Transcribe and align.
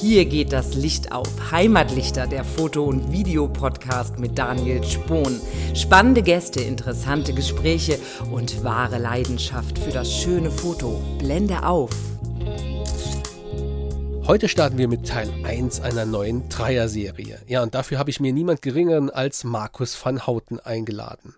Hier 0.00 0.24
geht 0.24 0.52
das 0.52 0.74
Licht 0.74 1.12
auf. 1.12 1.28
Heimatlichter, 1.52 2.26
der 2.26 2.44
Foto- 2.44 2.84
und 2.84 3.12
Videopodcast 3.12 4.18
mit 4.18 4.36
Daniel 4.36 4.82
Spohn. 4.82 5.40
Spannende 5.74 6.22
Gäste, 6.22 6.60
interessante 6.60 7.32
Gespräche 7.32 7.98
und 8.32 8.64
wahre 8.64 8.98
Leidenschaft 8.98 9.78
für 9.78 9.92
das 9.92 10.12
schöne 10.12 10.50
Foto. 10.50 11.00
Blende 11.18 11.64
auf. 11.64 12.11
Heute 14.32 14.48
starten 14.48 14.78
wir 14.78 14.88
mit 14.88 15.06
Teil 15.06 15.30
1 15.44 15.82
einer 15.82 16.06
neuen 16.06 16.48
Dreier-Serie. 16.48 17.38
Ja, 17.48 17.62
und 17.62 17.74
dafür 17.74 17.98
habe 17.98 18.08
ich 18.08 18.18
mir 18.18 18.32
niemand 18.32 18.62
geringeren 18.62 19.10
als 19.10 19.44
Markus 19.44 20.02
van 20.02 20.26
Houten 20.26 20.58
eingeladen. 20.58 21.34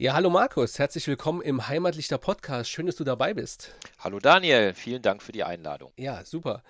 Ja, 0.00 0.14
hallo 0.14 0.30
Markus, 0.30 0.78
herzlich 0.78 1.06
willkommen 1.08 1.42
im 1.42 1.68
Heimatlichter 1.68 2.16
Podcast. 2.16 2.70
Schön, 2.70 2.86
dass 2.86 2.96
du 2.96 3.04
dabei 3.04 3.34
bist. 3.34 3.74
Hallo 3.98 4.18
Daniel, 4.18 4.72
vielen 4.72 5.02
Dank 5.02 5.22
für 5.22 5.32
die 5.32 5.44
Einladung. 5.44 5.92
Ja, 5.98 6.24
super. 6.24 6.62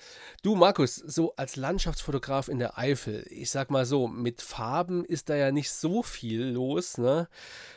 Du 0.42 0.56
Markus, 0.56 0.97
so 0.97 1.33
als 1.37 1.55
Landschaftsfotograf 1.55 2.48
in 2.48 2.59
der 2.59 2.77
Eifel, 2.77 3.25
ich 3.31 3.53
sag 3.53 3.70
mal 3.70 3.87
so, 3.87 4.09
mit 4.09 4.42
Farben 4.42 5.05
ist 5.05 5.28
da 5.28 5.37
ja 5.37 5.53
nicht 5.53 5.71
so 5.71 6.03
viel 6.03 6.43
los, 6.43 6.99
ne? 6.99 7.28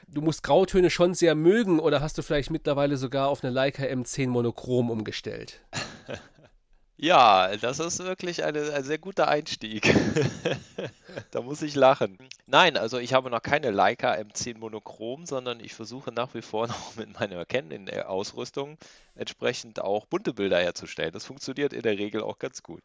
Du 0.07 0.21
musst 0.21 0.41
Grautöne 0.41 0.89
schon 0.89 1.13
sehr 1.13 1.35
mögen 1.35 1.79
oder 1.79 2.01
hast 2.01 2.17
du 2.17 2.23
vielleicht 2.23 2.49
mittlerweile 2.49 2.97
sogar 2.97 3.27
auf 3.27 3.43
eine 3.43 3.53
Leica 3.53 3.83
M10 3.83 4.29
Monochrom 4.29 4.89
umgestellt? 4.89 5.61
Ja, 6.97 7.57
das 7.57 7.79
ist 7.79 7.99
wirklich 7.99 8.43
eine, 8.43 8.71
ein 8.73 8.83
sehr 8.83 8.99
guter 8.99 9.27
Einstieg. 9.27 9.93
da 11.31 11.41
muss 11.41 11.61
ich 11.61 11.75
lachen. 11.75 12.17
Nein, 12.45 12.77
also 12.77 12.99
ich 12.99 13.13
habe 13.13 13.29
noch 13.29 13.41
keine 13.41 13.71
Leica 13.71 14.13
M10 14.13 14.57
Monochrom, 14.57 15.25
sondern 15.25 15.59
ich 15.59 15.73
versuche 15.73 16.11
nach 16.11 16.33
wie 16.33 16.41
vor 16.41 16.67
noch 16.67 16.95
mit 16.95 17.19
meiner 17.19 17.45
Canon-Ausrüstung 17.45 18.77
entsprechend 19.15 19.81
auch 19.81 20.05
bunte 20.05 20.33
Bilder 20.33 20.59
herzustellen. 20.59 21.11
Das 21.11 21.25
funktioniert 21.25 21.73
in 21.73 21.81
der 21.81 21.97
Regel 21.97 22.21
auch 22.21 22.39
ganz 22.39 22.63
gut. 22.63 22.83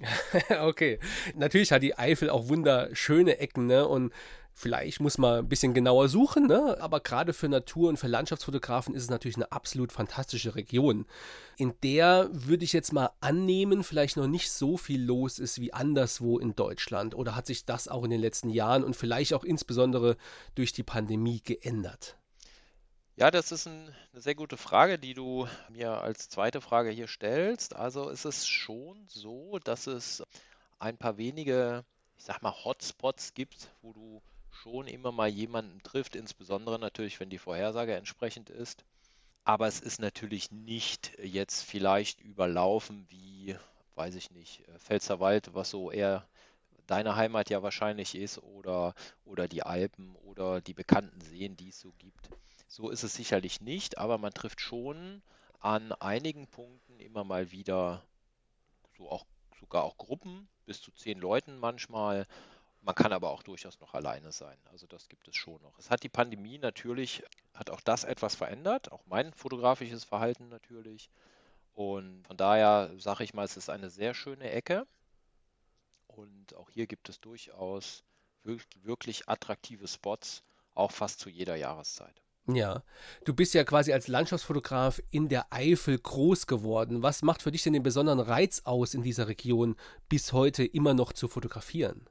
okay. 0.60 0.98
Natürlich 1.36 1.70
hat 1.72 1.82
die 1.82 1.96
Eifel 1.96 2.30
auch 2.30 2.48
wunderschöne 2.48 3.38
Ecken, 3.38 3.66
ne? 3.66 3.86
Und 3.86 4.12
Vielleicht 4.56 5.00
muss 5.00 5.18
man 5.18 5.40
ein 5.40 5.48
bisschen 5.48 5.74
genauer 5.74 6.08
suchen, 6.08 6.46
ne? 6.46 6.76
aber 6.80 7.00
gerade 7.00 7.32
für 7.32 7.48
Natur- 7.48 7.88
und 7.88 7.96
für 7.96 8.06
Landschaftsfotografen 8.06 8.94
ist 8.94 9.02
es 9.02 9.10
natürlich 9.10 9.36
eine 9.36 9.50
absolut 9.50 9.90
fantastische 9.90 10.54
Region, 10.54 11.06
in 11.58 11.74
der 11.82 12.28
würde 12.30 12.64
ich 12.64 12.72
jetzt 12.72 12.92
mal 12.92 13.10
annehmen, 13.20 13.82
vielleicht 13.82 14.16
noch 14.16 14.28
nicht 14.28 14.52
so 14.52 14.76
viel 14.76 15.02
los 15.02 15.40
ist 15.40 15.60
wie 15.60 15.72
anderswo 15.72 16.38
in 16.38 16.54
Deutschland. 16.54 17.16
Oder 17.16 17.34
hat 17.34 17.46
sich 17.46 17.64
das 17.64 17.88
auch 17.88 18.04
in 18.04 18.10
den 18.10 18.20
letzten 18.20 18.48
Jahren 18.48 18.84
und 18.84 18.94
vielleicht 18.94 19.34
auch 19.34 19.42
insbesondere 19.42 20.16
durch 20.54 20.72
die 20.72 20.84
Pandemie 20.84 21.40
geändert? 21.40 22.16
Ja, 23.16 23.32
das 23.32 23.50
ist 23.50 23.66
ein, 23.66 23.94
eine 24.12 24.22
sehr 24.22 24.36
gute 24.36 24.56
Frage, 24.56 25.00
die 25.00 25.14
du 25.14 25.48
mir 25.68 26.00
als 26.00 26.28
zweite 26.28 26.60
Frage 26.60 26.90
hier 26.90 27.08
stellst. 27.08 27.74
Also 27.74 28.08
ist 28.08 28.24
es 28.24 28.46
schon 28.46 29.04
so, 29.08 29.58
dass 29.58 29.88
es 29.88 30.22
ein 30.78 30.96
paar 30.96 31.16
wenige, 31.16 31.84
ich 32.16 32.24
sag 32.24 32.40
mal, 32.42 32.54
Hotspots 32.64 33.34
gibt, 33.34 33.70
wo 33.82 33.92
du 33.92 34.22
schon 34.54 34.86
immer 34.86 35.12
mal 35.12 35.28
jemanden 35.28 35.82
trifft, 35.82 36.16
insbesondere 36.16 36.78
natürlich, 36.78 37.20
wenn 37.20 37.30
die 37.30 37.38
Vorhersage 37.38 37.94
entsprechend 37.94 38.50
ist. 38.50 38.84
Aber 39.44 39.66
es 39.66 39.80
ist 39.80 40.00
natürlich 40.00 40.50
nicht 40.50 41.12
jetzt 41.22 41.62
vielleicht 41.62 42.20
überlaufen 42.20 43.06
wie, 43.10 43.56
weiß 43.94 44.14
ich 44.14 44.30
nicht, 44.30 44.66
äh, 44.68 44.78
Pfälzerwald, 44.78 45.54
was 45.54 45.70
so 45.70 45.90
eher 45.90 46.26
deine 46.86 47.16
Heimat 47.16 47.50
ja 47.50 47.62
wahrscheinlich 47.62 48.14
ist, 48.14 48.38
oder, 48.38 48.94
oder 49.24 49.48
die 49.48 49.62
Alpen 49.62 50.16
oder 50.16 50.60
die 50.60 50.74
bekannten 50.74 51.20
Seen, 51.20 51.56
die 51.56 51.68
es 51.68 51.80
so 51.80 51.92
gibt. 51.98 52.30
So 52.68 52.90
ist 52.90 53.02
es 53.02 53.14
sicherlich 53.14 53.60
nicht, 53.60 53.98
aber 53.98 54.18
man 54.18 54.32
trifft 54.32 54.60
schon 54.60 55.22
an 55.60 55.92
einigen 55.92 56.46
Punkten 56.46 57.00
immer 57.00 57.24
mal 57.24 57.52
wieder 57.52 58.02
so 58.96 59.08
auch 59.10 59.24
sogar 59.60 59.84
auch 59.84 59.96
Gruppen, 59.96 60.48
bis 60.66 60.80
zu 60.80 60.90
zehn 60.92 61.18
Leuten 61.18 61.58
manchmal, 61.58 62.26
man 62.84 62.94
kann 62.94 63.12
aber 63.12 63.30
auch 63.30 63.42
durchaus 63.42 63.80
noch 63.80 63.94
alleine 63.94 64.30
sein. 64.30 64.58
Also 64.70 64.86
das 64.86 65.08
gibt 65.08 65.26
es 65.26 65.36
schon 65.36 65.60
noch. 65.62 65.78
Es 65.78 65.90
hat 65.90 66.02
die 66.02 66.08
Pandemie 66.08 66.58
natürlich, 66.58 67.22
hat 67.54 67.70
auch 67.70 67.80
das 67.80 68.04
etwas 68.04 68.34
verändert, 68.34 68.92
auch 68.92 69.02
mein 69.06 69.32
fotografisches 69.32 70.04
Verhalten 70.04 70.48
natürlich. 70.48 71.10
Und 71.72 72.26
von 72.26 72.36
daher 72.36 72.90
sage 72.98 73.24
ich 73.24 73.32
mal, 73.32 73.44
es 73.44 73.56
ist 73.56 73.70
eine 73.70 73.88
sehr 73.90 74.12
schöne 74.14 74.50
Ecke. 74.50 74.86
Und 76.08 76.54
auch 76.56 76.70
hier 76.70 76.86
gibt 76.86 77.08
es 77.08 77.20
durchaus 77.20 78.04
wirklich 78.42 79.28
attraktive 79.28 79.88
Spots, 79.88 80.42
auch 80.74 80.92
fast 80.92 81.20
zu 81.20 81.30
jeder 81.30 81.56
Jahreszeit. 81.56 82.20
Ja, 82.46 82.82
du 83.24 83.32
bist 83.32 83.54
ja 83.54 83.64
quasi 83.64 83.94
als 83.94 84.06
Landschaftsfotograf 84.06 85.00
in 85.10 85.30
der 85.30 85.50
Eifel 85.50 85.98
groß 85.98 86.46
geworden. 86.46 87.02
Was 87.02 87.22
macht 87.22 87.40
für 87.40 87.50
dich 87.50 87.62
denn 87.62 87.72
den 87.72 87.82
besonderen 87.82 88.20
Reiz 88.20 88.60
aus, 88.64 88.92
in 88.92 89.02
dieser 89.02 89.28
Region 89.28 89.76
bis 90.10 90.34
heute 90.34 90.62
immer 90.62 90.92
noch 90.92 91.14
zu 91.14 91.26
fotografieren? 91.26 92.06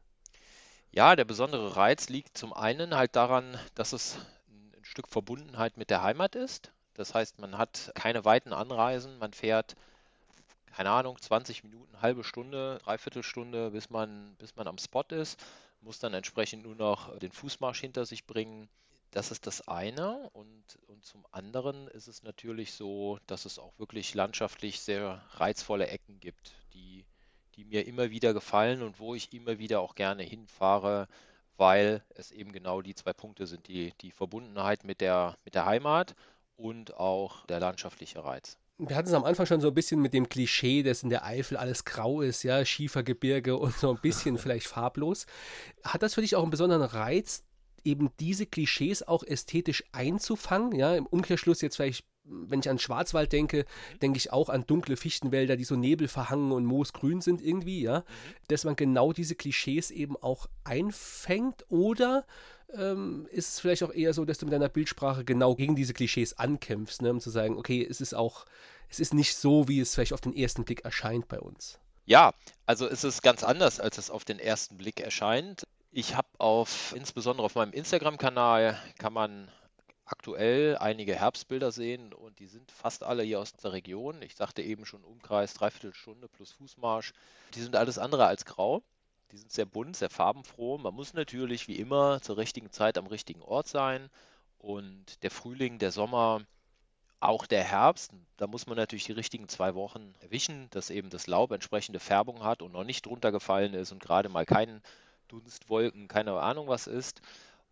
Ja, 0.96 1.16
der 1.16 1.26
besondere 1.26 1.76
Reiz 1.76 2.10
liegt 2.10 2.38
zum 2.38 2.54
einen 2.54 2.96
halt 2.96 3.16
daran, 3.16 3.60
dass 3.74 3.94
es 3.94 4.16
ein 4.48 4.86
Stück 4.86 5.08
Verbundenheit 5.08 5.76
mit 5.76 5.90
der 5.90 6.04
Heimat 6.04 6.36
ist. 6.36 6.72
Das 6.94 7.16
heißt, 7.16 7.40
man 7.40 7.58
hat 7.58 7.92
keine 7.96 8.26
weiten 8.26 8.54
Anreisen, 8.54 9.18
man 9.18 9.34
fährt, 9.34 9.76
keine 10.68 10.92
Ahnung, 10.92 11.20
20 11.20 11.64
Minuten, 11.64 12.00
halbe 12.00 12.24
Stunde, 12.24 12.78
dreiviertel 12.84 13.24
Stunde, 13.24 13.72
bis 13.72 13.90
man, 13.90 14.36
bis 14.38 14.56
man 14.56 14.68
am 14.68 14.78
Spot 14.78 15.02
ist, 15.10 15.44
muss 15.82 15.98
dann 15.98 16.14
entsprechend 16.14 16.62
nur 16.62 16.76
noch 16.76 17.18
den 17.18 17.32
Fußmarsch 17.32 17.82
hinter 17.82 18.06
sich 18.06 18.28
bringen. 18.28 18.70
Das 19.10 19.32
ist 19.32 19.48
das 19.48 19.68
eine. 19.68 20.30
Und, 20.34 20.64
und 20.86 21.04
zum 21.04 21.26
anderen 21.32 21.88
ist 21.88 22.08
es 22.08 22.22
natürlich 22.22 22.72
so, 22.72 23.18
dass 23.26 23.46
es 23.46 23.58
auch 23.58 23.74
wirklich 23.80 24.14
landschaftlich 24.14 24.80
sehr 24.80 25.24
reizvolle 25.32 25.88
Ecken 25.88 26.20
gibt, 26.20 26.54
die 26.76 27.04
die 27.56 27.66
mir 27.66 27.88
immer 27.88 28.10
wieder 28.12 28.34
gefallen 28.34 28.82
und 28.82 29.00
wo 29.00 29.16
ich 29.16 29.34
immer 29.34 29.60
wieder 29.60 29.80
auch 29.80 29.96
gerne 29.96 30.24
hinfahre, 30.24 31.08
weil 31.58 32.04
es 32.16 32.32
eben 32.32 32.52
genau 32.52 32.82
die 32.82 32.96
zwei 32.96 33.14
Punkte 33.14 33.48
sind, 33.48 33.68
die, 33.68 33.94
die 34.02 34.12
Verbundenheit 34.12 34.84
mit 34.84 35.02
der, 35.02 35.38
mit 35.46 35.56
der 35.56 35.66
Heimat 35.66 36.16
und 36.56 36.96
auch 36.96 37.46
der 37.46 37.60
landschaftliche 37.60 38.24
Reiz. 38.24 38.58
Wir 38.80 38.96
hatten 38.96 39.08
es 39.08 39.14
am 39.14 39.24
Anfang 39.24 39.46
schon 39.46 39.62
so 39.62 39.68
ein 39.68 39.74
bisschen 39.74 40.02
mit 40.02 40.14
dem 40.14 40.28
Klischee, 40.30 40.82
dass 40.82 41.04
in 41.04 41.10
der 41.10 41.24
Eifel 41.26 41.58
alles 41.58 41.86
grau 41.86 42.22
ist, 42.22 42.44
ja, 42.44 42.66
Schiefergebirge 42.66 43.56
und 43.58 43.76
so 43.76 43.92
ein 43.92 44.02
bisschen 44.02 44.38
vielleicht 44.38 44.68
farblos. 44.68 45.26
Hat 45.84 46.02
das 46.02 46.16
für 46.16 46.22
dich 46.22 46.36
auch 46.36 46.42
einen 46.42 46.52
besonderen 46.52 46.84
Reiz, 46.84 47.44
eben 47.84 48.10
diese 48.20 48.46
Klischees 48.46 49.04
auch 49.04 49.24
ästhetisch 49.24 49.84
einzufangen? 49.92 50.74
Ja, 50.74 50.96
im 50.96 51.06
Umkehrschluss 51.06 51.62
jetzt 51.62 51.76
vielleicht 51.76 52.06
wenn 52.26 52.60
ich 52.60 52.70
an 52.70 52.80
Schwarzwald 52.80 53.32
denke, 53.32 53.66
denke 54.02 54.18
ich 54.18 54.32
auch 54.32 54.50
an 54.50 54.66
dunkle 54.66 54.98
Fichtenwälder, 54.98 55.56
die 55.56 55.64
so 55.64 55.76
nebelverhangen 55.76 56.52
und 56.52 56.66
moosgrün 56.66 57.22
sind 57.22 57.42
irgendwie, 57.42 57.82
ja. 57.82 58.00
Mhm. 58.00 58.04
Dass 58.48 58.64
man 58.64 58.76
genau 58.76 59.14
diese 59.14 59.36
Klischees 59.36 59.92
eben 59.92 60.16
auch 60.18 60.48
einfängt 60.64 61.66
oder 61.70 62.26
ähm, 62.74 63.28
ist 63.32 63.50
es 63.50 63.60
vielleicht 63.60 63.84
auch 63.84 63.94
eher 63.94 64.14
so, 64.14 64.26
dass 64.26 64.38
du 64.38 64.46
mit 64.46 64.54
deiner 64.54 64.70
Bildsprache 64.70 65.24
genau 65.24 65.56
gegen 65.56 65.76
diese 65.76 65.94
Klischees 65.94 66.38
ankämpfst, 66.38 67.02
ne, 67.02 67.12
um 67.12 67.20
zu 67.20 67.30
sagen, 67.30 67.58
okay, 67.58 67.86
es 67.88 68.02
ist 68.02 68.16
auch, 68.16 68.46
es 68.90 69.00
ist 69.00 69.14
nicht 69.14 69.36
so, 69.36 69.68
wie 69.68 69.80
es 69.80 69.94
vielleicht 69.94 70.14
auf 70.14 70.22
den 70.22 70.36
ersten 70.36 70.64
Blick 70.64 70.84
erscheint 70.86 71.28
bei 71.28 71.40
uns. 71.40 71.80
Ja, 72.06 72.34
also 72.66 72.88
es 72.88 73.04
ist 73.04 73.22
ganz 73.22 73.44
anders, 73.44 73.80
als 73.80 73.98
es 73.98 74.10
auf 74.10 74.26
den 74.26 74.40
ersten 74.40 74.78
Blick 74.78 75.00
erscheint. 75.00 75.64
Ich 75.92 76.16
habe 76.16 76.28
auf, 76.38 76.94
insbesondere 76.98 77.46
auf 77.46 77.56
meinem 77.56 77.72
Instagram-Kanal, 77.72 78.78
kann 78.98 79.14
man 79.14 79.50
aktuell 80.14 80.78
einige 80.78 81.16
Herbstbilder 81.16 81.72
sehen 81.72 82.14
und 82.14 82.38
die 82.38 82.46
sind 82.46 82.72
fast 82.72 83.02
alle 83.02 83.24
hier 83.24 83.40
aus 83.40 83.54
der 83.54 83.74
Region. 83.74 84.22
Ich 84.22 84.36
sagte 84.36 84.62
eben 84.62 84.86
schon 84.86 85.04
Umkreis, 85.04 85.56
Dreiviertelstunde 85.56 86.28
plus 86.28 86.52
Fußmarsch. 86.52 87.14
Die 87.56 87.62
sind 87.62 87.76
alles 87.76 87.98
andere 87.98 88.28
als 88.28 88.46
grau. 88.46 88.84
Die 89.32 89.38
sind 89.38 89.52
sehr 89.52 89.66
bunt, 89.66 89.98
sehr 89.98 90.12
farbenfroh. 90.12 90.78
Man 90.78 90.94
muss 90.94 91.16
natürlich 91.16 91.68
wie 91.68 91.80
immer 91.80 92.22
zur 92.22 92.38
richtigen 92.38 92.72
Zeit 92.72 93.00
am 93.00 93.08
richtigen 93.08 93.42
Ort 93.42 93.68
sein. 93.68 94.12
Und 94.60 95.24
der 95.24 95.32
Frühling, 95.32 95.80
der 95.80 95.92
Sommer, 95.92 96.42
auch 97.20 97.48
der 97.48 97.64
Herbst, 97.64 98.12
da 98.38 98.46
muss 98.46 98.68
man 98.68 98.78
natürlich 98.78 99.06
die 99.06 99.14
richtigen 99.14 99.50
zwei 99.50 99.74
Wochen 99.74 100.14
erwischen, 100.20 100.70
dass 100.70 100.92
eben 100.92 101.10
das 101.10 101.26
Laub 101.26 101.52
entsprechende 101.52 102.00
Färbung 102.00 102.44
hat 102.44 102.62
und 102.62 102.72
noch 102.74 102.84
nicht 102.84 103.08
drunter 103.08 103.32
gefallen 103.32 103.74
ist 103.74 103.92
und 103.92 104.04
gerade 104.04 104.30
mal 104.30 104.46
kein 104.46 104.84
Dunst, 105.28 105.70
Wolken, 105.70 106.08
keine 106.08 106.34
Ahnung 106.34 106.68
was 106.68 106.86
ist. 106.86 107.22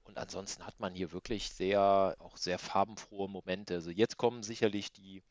Und 0.04 0.18
ansonsten 0.18 0.66
hat 0.66 0.80
man 0.80 0.94
hier 0.94 1.12
wirklich 1.12 1.50
sehr, 1.50 2.16
auch 2.20 2.38
sehr 2.38 2.60
farbenfrohe 2.60 3.30
Momente. 3.30 3.76
Also 3.76 3.92
jetzt 3.92 4.18
kommen 4.18 4.44
sicherlich 4.44 4.92
die 4.92 5.24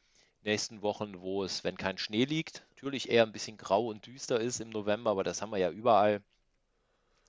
nächsten 0.42 0.82
Wochen, 0.82 1.20
wo 1.20 1.44
es, 1.44 1.64
wenn 1.64 1.76
kein 1.76 1.98
Schnee 1.98 2.24
liegt, 2.24 2.64
natürlich 2.70 3.10
eher 3.10 3.24
ein 3.24 3.32
bisschen 3.32 3.56
grau 3.56 3.88
und 3.88 4.06
düster 4.06 4.40
ist 4.40 4.60
im 4.60 4.70
November, 4.70 5.10
aber 5.10 5.24
das 5.24 5.42
haben 5.42 5.52
wir 5.52 5.58
ja 5.58 5.70
überall. 5.70 6.22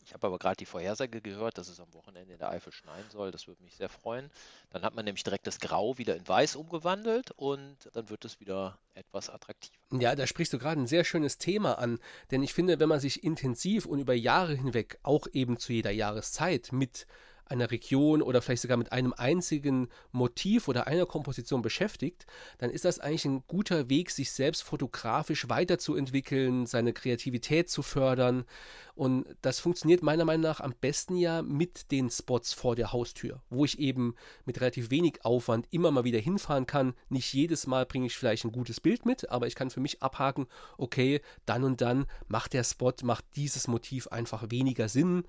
Ich 0.05 0.13
habe 0.13 0.27
aber 0.27 0.39
gerade 0.39 0.57
die 0.57 0.65
Vorhersage 0.65 1.21
gehört, 1.21 1.57
dass 1.57 1.67
es 1.67 1.79
am 1.79 1.93
Wochenende 1.93 2.33
in 2.33 2.39
der 2.39 2.49
Eifel 2.49 2.73
schneien 2.73 3.05
soll. 3.11 3.31
Das 3.31 3.47
würde 3.47 3.61
mich 3.61 3.75
sehr 3.75 3.87
freuen. 3.87 4.31
Dann 4.71 4.83
hat 4.83 4.95
man 4.95 5.05
nämlich 5.05 5.23
direkt 5.23 5.45
das 5.45 5.59
Grau 5.59 5.97
wieder 5.97 6.15
in 6.15 6.27
Weiß 6.27 6.55
umgewandelt 6.55 7.31
und 7.31 7.77
dann 7.93 8.09
wird 8.09 8.25
es 8.25 8.39
wieder 8.39 8.79
etwas 8.95 9.29
attraktiver. 9.29 9.77
Ja, 9.91 10.15
da 10.15 10.25
sprichst 10.25 10.53
du 10.53 10.59
gerade 10.59 10.81
ein 10.81 10.87
sehr 10.87 11.03
schönes 11.03 11.37
Thema 11.37 11.77
an. 11.77 11.99
Denn 12.31 12.41
ich 12.41 12.53
finde, 12.53 12.79
wenn 12.79 12.89
man 12.89 12.99
sich 12.99 13.23
intensiv 13.23 13.85
und 13.85 13.99
über 13.99 14.13
Jahre 14.13 14.55
hinweg 14.55 14.97
auch 15.03 15.27
eben 15.33 15.57
zu 15.57 15.71
jeder 15.71 15.91
Jahreszeit 15.91 16.71
mit 16.71 17.05
einer 17.45 17.71
Region 17.71 18.21
oder 18.21 18.41
vielleicht 18.41 18.61
sogar 18.61 18.77
mit 18.77 18.91
einem 18.91 19.13
einzigen 19.13 19.89
Motiv 20.11 20.67
oder 20.67 20.87
einer 20.87 21.05
Komposition 21.05 21.61
beschäftigt, 21.61 22.25
dann 22.57 22.69
ist 22.69 22.85
das 22.85 22.99
eigentlich 22.99 23.25
ein 23.25 23.43
guter 23.47 23.89
Weg, 23.89 24.11
sich 24.11 24.31
selbst 24.31 24.63
fotografisch 24.63 25.49
weiterzuentwickeln, 25.49 26.65
seine 26.65 26.93
Kreativität 26.93 27.69
zu 27.69 27.81
fördern. 27.81 28.45
Und 28.95 29.25
das 29.41 29.59
funktioniert 29.59 30.03
meiner 30.03 30.25
Meinung 30.25 30.43
nach 30.43 30.59
am 30.59 30.73
besten 30.79 31.17
ja 31.17 31.41
mit 31.41 31.91
den 31.91 32.09
Spots 32.09 32.53
vor 32.53 32.75
der 32.75 32.91
Haustür, 32.91 33.41
wo 33.49 33.65
ich 33.65 33.79
eben 33.79 34.15
mit 34.45 34.59
relativ 34.61 34.91
wenig 34.91 35.23
Aufwand 35.25 35.67
immer 35.71 35.91
mal 35.91 36.03
wieder 36.03 36.19
hinfahren 36.19 36.65
kann. 36.65 36.93
Nicht 37.09 37.33
jedes 37.33 37.67
Mal 37.67 37.85
bringe 37.85 38.07
ich 38.07 38.17
vielleicht 38.17 38.45
ein 38.45 38.51
gutes 38.51 38.79
Bild 38.79 39.05
mit, 39.05 39.29
aber 39.29 39.47
ich 39.47 39.55
kann 39.55 39.69
für 39.69 39.79
mich 39.79 40.01
abhaken, 40.01 40.47
okay, 40.77 41.21
dann 41.45 41.63
und 41.63 41.81
dann 41.81 42.05
macht 42.27 42.53
der 42.53 42.63
Spot, 42.63 42.93
macht 43.03 43.25
dieses 43.35 43.67
Motiv 43.67 44.07
einfach 44.07 44.49
weniger 44.49 44.89
Sinn 44.89 45.23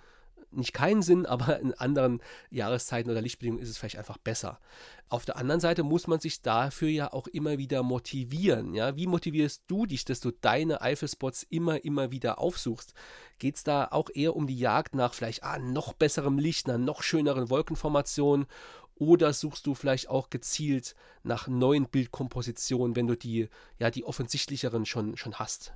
nicht 0.52 0.72
keinen 0.72 1.02
Sinn, 1.02 1.26
aber 1.32 1.60
in 1.60 1.75
anderen 1.75 2.20
Jahreszeiten 2.50 3.10
oder 3.10 3.20
Lichtbedingungen 3.20 3.62
ist 3.62 3.70
es 3.70 3.78
vielleicht 3.78 3.99
einfach 3.99 4.19
besser. 4.19 4.60
Auf 5.08 5.25
der 5.25 5.37
anderen 5.37 5.60
Seite 5.60 5.82
muss 5.82 6.06
man 6.06 6.20
sich 6.20 6.40
dafür 6.40 6.88
ja 6.88 7.12
auch 7.12 7.26
immer 7.26 7.58
wieder 7.58 7.82
motivieren. 7.82 8.75
Ja? 8.75 8.96
Wie 8.96 9.06
motivierst 9.06 9.64
du 9.66 9.87
dich, 9.87 10.04
dass 10.04 10.20
du 10.20 10.31
deine 10.31 10.81
Eifelspots 10.81 11.43
immer, 11.44 11.84
immer 11.84 12.10
wieder 12.10 12.38
aufsuchst? 12.38 12.94
Geht 13.38 13.56
es 13.56 13.64
da 13.64 13.88
auch 13.90 14.08
eher 14.14 14.34
um 14.37 14.46
die 14.46 14.58
Jagd 14.58 14.94
nach 14.94 15.14
vielleicht 15.14 15.43
ah, 15.43 15.58
noch 15.58 15.93
besserem 15.93 16.38
Licht, 16.38 16.69
einer 16.69 16.78
noch 16.78 17.02
schöneren 17.02 17.50
Wolkenformation? 17.50 18.46
Oder 18.94 19.32
suchst 19.32 19.66
du 19.66 19.75
vielleicht 19.75 20.08
auch 20.08 20.31
gezielt 20.31 20.94
nach 21.25 21.49
neuen 21.49 21.88
Bildkompositionen, 21.88 22.94
wenn 22.94 23.06
du 23.06 23.16
die, 23.16 23.49
ja, 23.78 23.90
die 23.90 24.04
offensichtlicheren 24.04 24.87
schon, 24.87 25.16
schon 25.16 25.34
hast? 25.34 25.72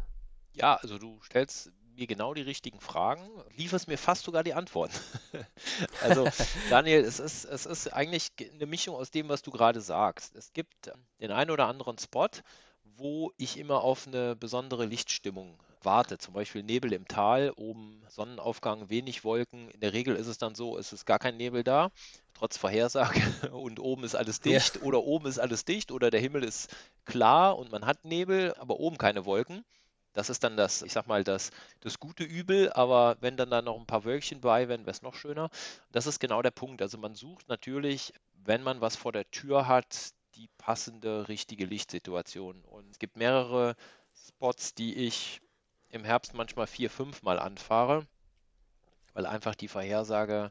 Ja, 0.55 0.77
also 0.77 0.99
du 0.99 1.21
stellst 1.23 1.71
mir 1.97 2.07
genau 2.07 2.35
die 2.35 2.43
richtigen 2.43 2.81
Fragen, 2.81 3.29
lieferst 3.57 3.89
mir 3.89 3.99
fast 3.99 4.25
sogar 4.25 4.45
die 4.45 4.55
Antworten. 4.55 4.97
also 6.03 6.29
Daniel, 6.71 7.01
es 7.01 7.19
ist, 7.19 7.45
es 7.45 7.67
ist 7.67 7.93
eigentlich 7.93 8.31
eine 8.55 8.67
Mischung 8.67 8.95
aus 8.95 9.11
dem, 9.11 9.29
was 9.29 9.43
du 9.43 9.51
gerade 9.51 9.81
sagst. 9.81 10.35
Es 10.37 10.53
gibt 10.53 10.93
den 11.21 11.31
einen 11.31 11.51
oder 11.51 11.67
anderen 11.67 11.99
Spot, 11.99 12.29
wo 12.97 13.33
ich 13.37 13.59
immer 13.59 13.83
auf 13.83 14.07
eine 14.07 14.37
besondere 14.37 14.87
Lichtstimmung 14.87 15.59
warte. 15.83 16.19
Zum 16.19 16.35
Beispiel 16.35 16.63
Nebel 16.63 16.93
im 16.93 17.09
Tal, 17.09 17.53
oben 17.57 18.03
Sonnenaufgang, 18.09 18.91
wenig 18.91 19.25
Wolken. 19.25 19.71
In 19.71 19.81
der 19.81 19.93
Regel 19.93 20.17
ist 20.17 20.27
es 20.27 20.39
dann 20.39 20.55
so, 20.55 20.77
es 20.77 20.93
ist 20.93 21.07
gar 21.07 21.19
kein 21.19 21.37
Nebel 21.37 21.65
da, 21.65 21.91
trotz 22.35 22.59
Vorhersage. 22.59 23.21
Und 23.53 23.81
oben 23.81 24.05
ist 24.05 24.15
alles 24.15 24.41
dicht 24.41 24.77
ja. 24.77 24.83
oder 24.83 25.03
oben 25.05 25.27
ist 25.27 25.39
alles 25.39 25.65
dicht 25.65 25.91
oder 25.93 26.11
der 26.11 26.21
Himmel 26.21 26.45
ist 26.45 26.75
klar 27.05 27.57
und 27.57 27.71
man 27.71 27.87
hat 27.87 28.05
Nebel, 28.05 28.55
aber 28.59 28.81
oben 28.81 28.99
keine 28.99 29.25
Wolken. 29.25 29.65
Das 30.17 30.31
ist 30.31 30.43
dann 30.45 30.57
das, 30.57 30.81
ich 30.81 30.95
sag 30.95 31.07
mal, 31.07 31.25
das, 31.25 31.51
das 31.81 32.01
gute 32.01 32.25
Übel, 32.25 32.73
aber 32.73 33.19
wenn 33.21 33.37
dann 33.37 33.51
da 33.51 33.61
noch 33.61 33.79
ein 33.79 33.85
paar 33.85 34.07
Wölkchen 34.07 34.41
bei 34.41 34.67
wären, 34.67 34.87
wäre 34.87 34.93
es 34.93 35.03
noch 35.03 35.15
schöner. 35.15 35.51
Das 35.93 36.07
ist 36.07 36.21
genau 36.21 36.41
der 36.41 36.53
Punkt. 36.53 36.81
Also 36.81 36.97
man 36.97 37.15
sucht 37.15 37.51
natürlich, 37.51 38.15
wenn 38.33 38.63
man 38.63 38.81
was 38.81 38.97
vor 38.97 39.13
der 39.13 39.31
Tür 39.31 39.69
hat, 39.69 40.15
die 40.37 40.49
passende, 40.57 41.29
richtige 41.29 41.67
Lichtsituation. 41.67 42.63
Und 42.63 42.91
es 42.93 42.99
gibt 42.99 43.19
mehrere 43.19 43.77
Spots, 44.29 44.73
die 44.73 44.95
ich 44.95 45.43
im 45.91 46.03
Herbst 46.03 46.33
manchmal 46.33 46.67
vier, 46.67 46.89
fünf 46.89 47.23
Mal 47.23 47.39
anfahre, 47.39 48.07
weil 49.13 49.27
einfach 49.27 49.55
die 49.55 49.69
Vorhersage 49.69 50.51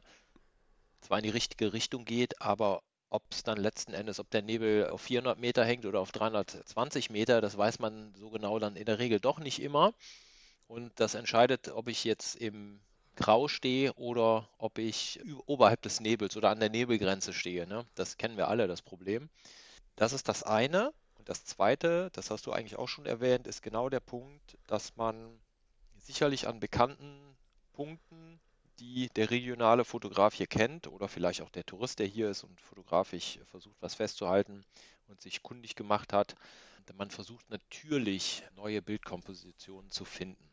zwar 1.00 1.18
in 1.18 1.24
die 1.24 1.30
richtige 1.30 1.72
Richtung 1.72 2.04
geht, 2.04 2.40
aber 2.40 2.84
ob 3.10 3.22
es 3.30 3.42
dann 3.42 3.58
letzten 3.58 3.94
Endes, 3.94 4.18
ob 4.18 4.30
der 4.30 4.42
Nebel 4.42 4.90
auf 4.90 5.02
400 5.02 5.38
Meter 5.38 5.64
hängt 5.64 5.86
oder 5.86 6.00
auf 6.00 6.12
320 6.12 7.10
Meter, 7.10 7.40
das 7.40 7.56
weiß 7.56 7.78
man 7.78 8.14
so 8.14 8.30
genau 8.30 8.58
dann 8.58 8.76
in 8.76 8.86
der 8.86 8.98
Regel 8.98 9.20
doch 9.20 9.38
nicht 9.38 9.60
immer. 9.60 9.94
Und 10.68 10.92
das 10.96 11.14
entscheidet, 11.14 11.68
ob 11.68 11.88
ich 11.88 12.04
jetzt 12.04 12.36
im 12.36 12.80
Grau 13.14 13.48
stehe 13.48 13.92
oder 13.94 14.48
ob 14.58 14.78
ich 14.78 15.20
oberhalb 15.46 15.80
des 15.82 16.00
Nebels 16.00 16.36
oder 16.36 16.50
an 16.50 16.60
der 16.60 16.68
Nebelgrenze 16.70 17.32
stehe. 17.32 17.66
Ne? 17.66 17.86
Das 17.94 18.16
kennen 18.16 18.36
wir 18.36 18.48
alle, 18.48 18.66
das 18.66 18.82
Problem. 18.82 19.28
Das 19.94 20.12
ist 20.12 20.28
das 20.28 20.42
eine. 20.42 20.92
Und 21.14 21.28
das 21.28 21.44
zweite, 21.44 22.10
das 22.12 22.30
hast 22.30 22.46
du 22.46 22.52
eigentlich 22.52 22.76
auch 22.76 22.88
schon 22.88 23.06
erwähnt, 23.06 23.46
ist 23.46 23.62
genau 23.62 23.88
der 23.88 24.00
Punkt, 24.00 24.58
dass 24.66 24.96
man 24.96 25.40
sicherlich 25.96 26.46
an 26.46 26.60
bekannten 26.60 27.36
Punkten 27.72 28.40
die 28.78 29.08
der 29.10 29.30
regionale 29.30 29.84
Fotograf 29.84 30.34
hier 30.34 30.46
kennt 30.46 30.86
oder 30.86 31.08
vielleicht 31.08 31.42
auch 31.42 31.50
der 31.50 31.64
Tourist, 31.64 31.98
der 31.98 32.06
hier 32.06 32.30
ist 32.30 32.44
und 32.44 32.60
fotografisch 32.60 33.38
versucht, 33.46 33.76
was 33.80 33.94
festzuhalten 33.94 34.64
und 35.08 35.20
sich 35.20 35.42
kundig 35.42 35.74
gemacht 35.76 36.12
hat. 36.12 36.34
Man 36.96 37.10
versucht 37.10 37.48
natürlich 37.50 38.44
neue 38.54 38.80
Bildkompositionen 38.80 39.90
zu 39.90 40.04
finden. 40.04 40.50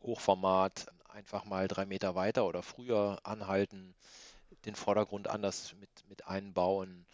Hochformat, 0.00 0.86
einfach 1.08 1.44
mal 1.44 1.68
drei 1.68 1.86
Meter 1.86 2.14
weiter 2.14 2.46
oder 2.46 2.62
früher 2.62 3.18
anhalten, 3.24 3.94
den 4.64 4.74
Vordergrund 4.74 5.28
anders 5.28 5.74
mit, 5.80 5.90
mit 6.08 6.26
einbauen 6.26 7.06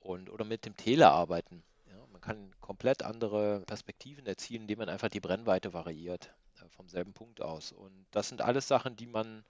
und 0.00 0.30
oder 0.30 0.44
mit 0.44 0.64
dem 0.64 0.76
Tele 0.76 1.08
arbeiten. 1.10 1.62
Ja, 1.88 2.06
man 2.10 2.20
kann 2.20 2.52
komplett 2.60 3.02
andere 3.02 3.62
Perspektiven 3.66 4.26
erzielen, 4.26 4.62
indem 4.62 4.78
man 4.78 4.88
einfach 4.88 5.08
die 5.08 5.20
Brennweite 5.20 5.72
variiert 5.72 6.32
vom 6.70 6.88
selben 6.88 7.12
Punkt 7.12 7.40
aus. 7.40 7.72
Und 7.72 8.06
das 8.10 8.28
sind 8.28 8.40
alles 8.40 8.68
Sachen, 8.68 8.96
die 8.96 9.06
man 9.06 9.44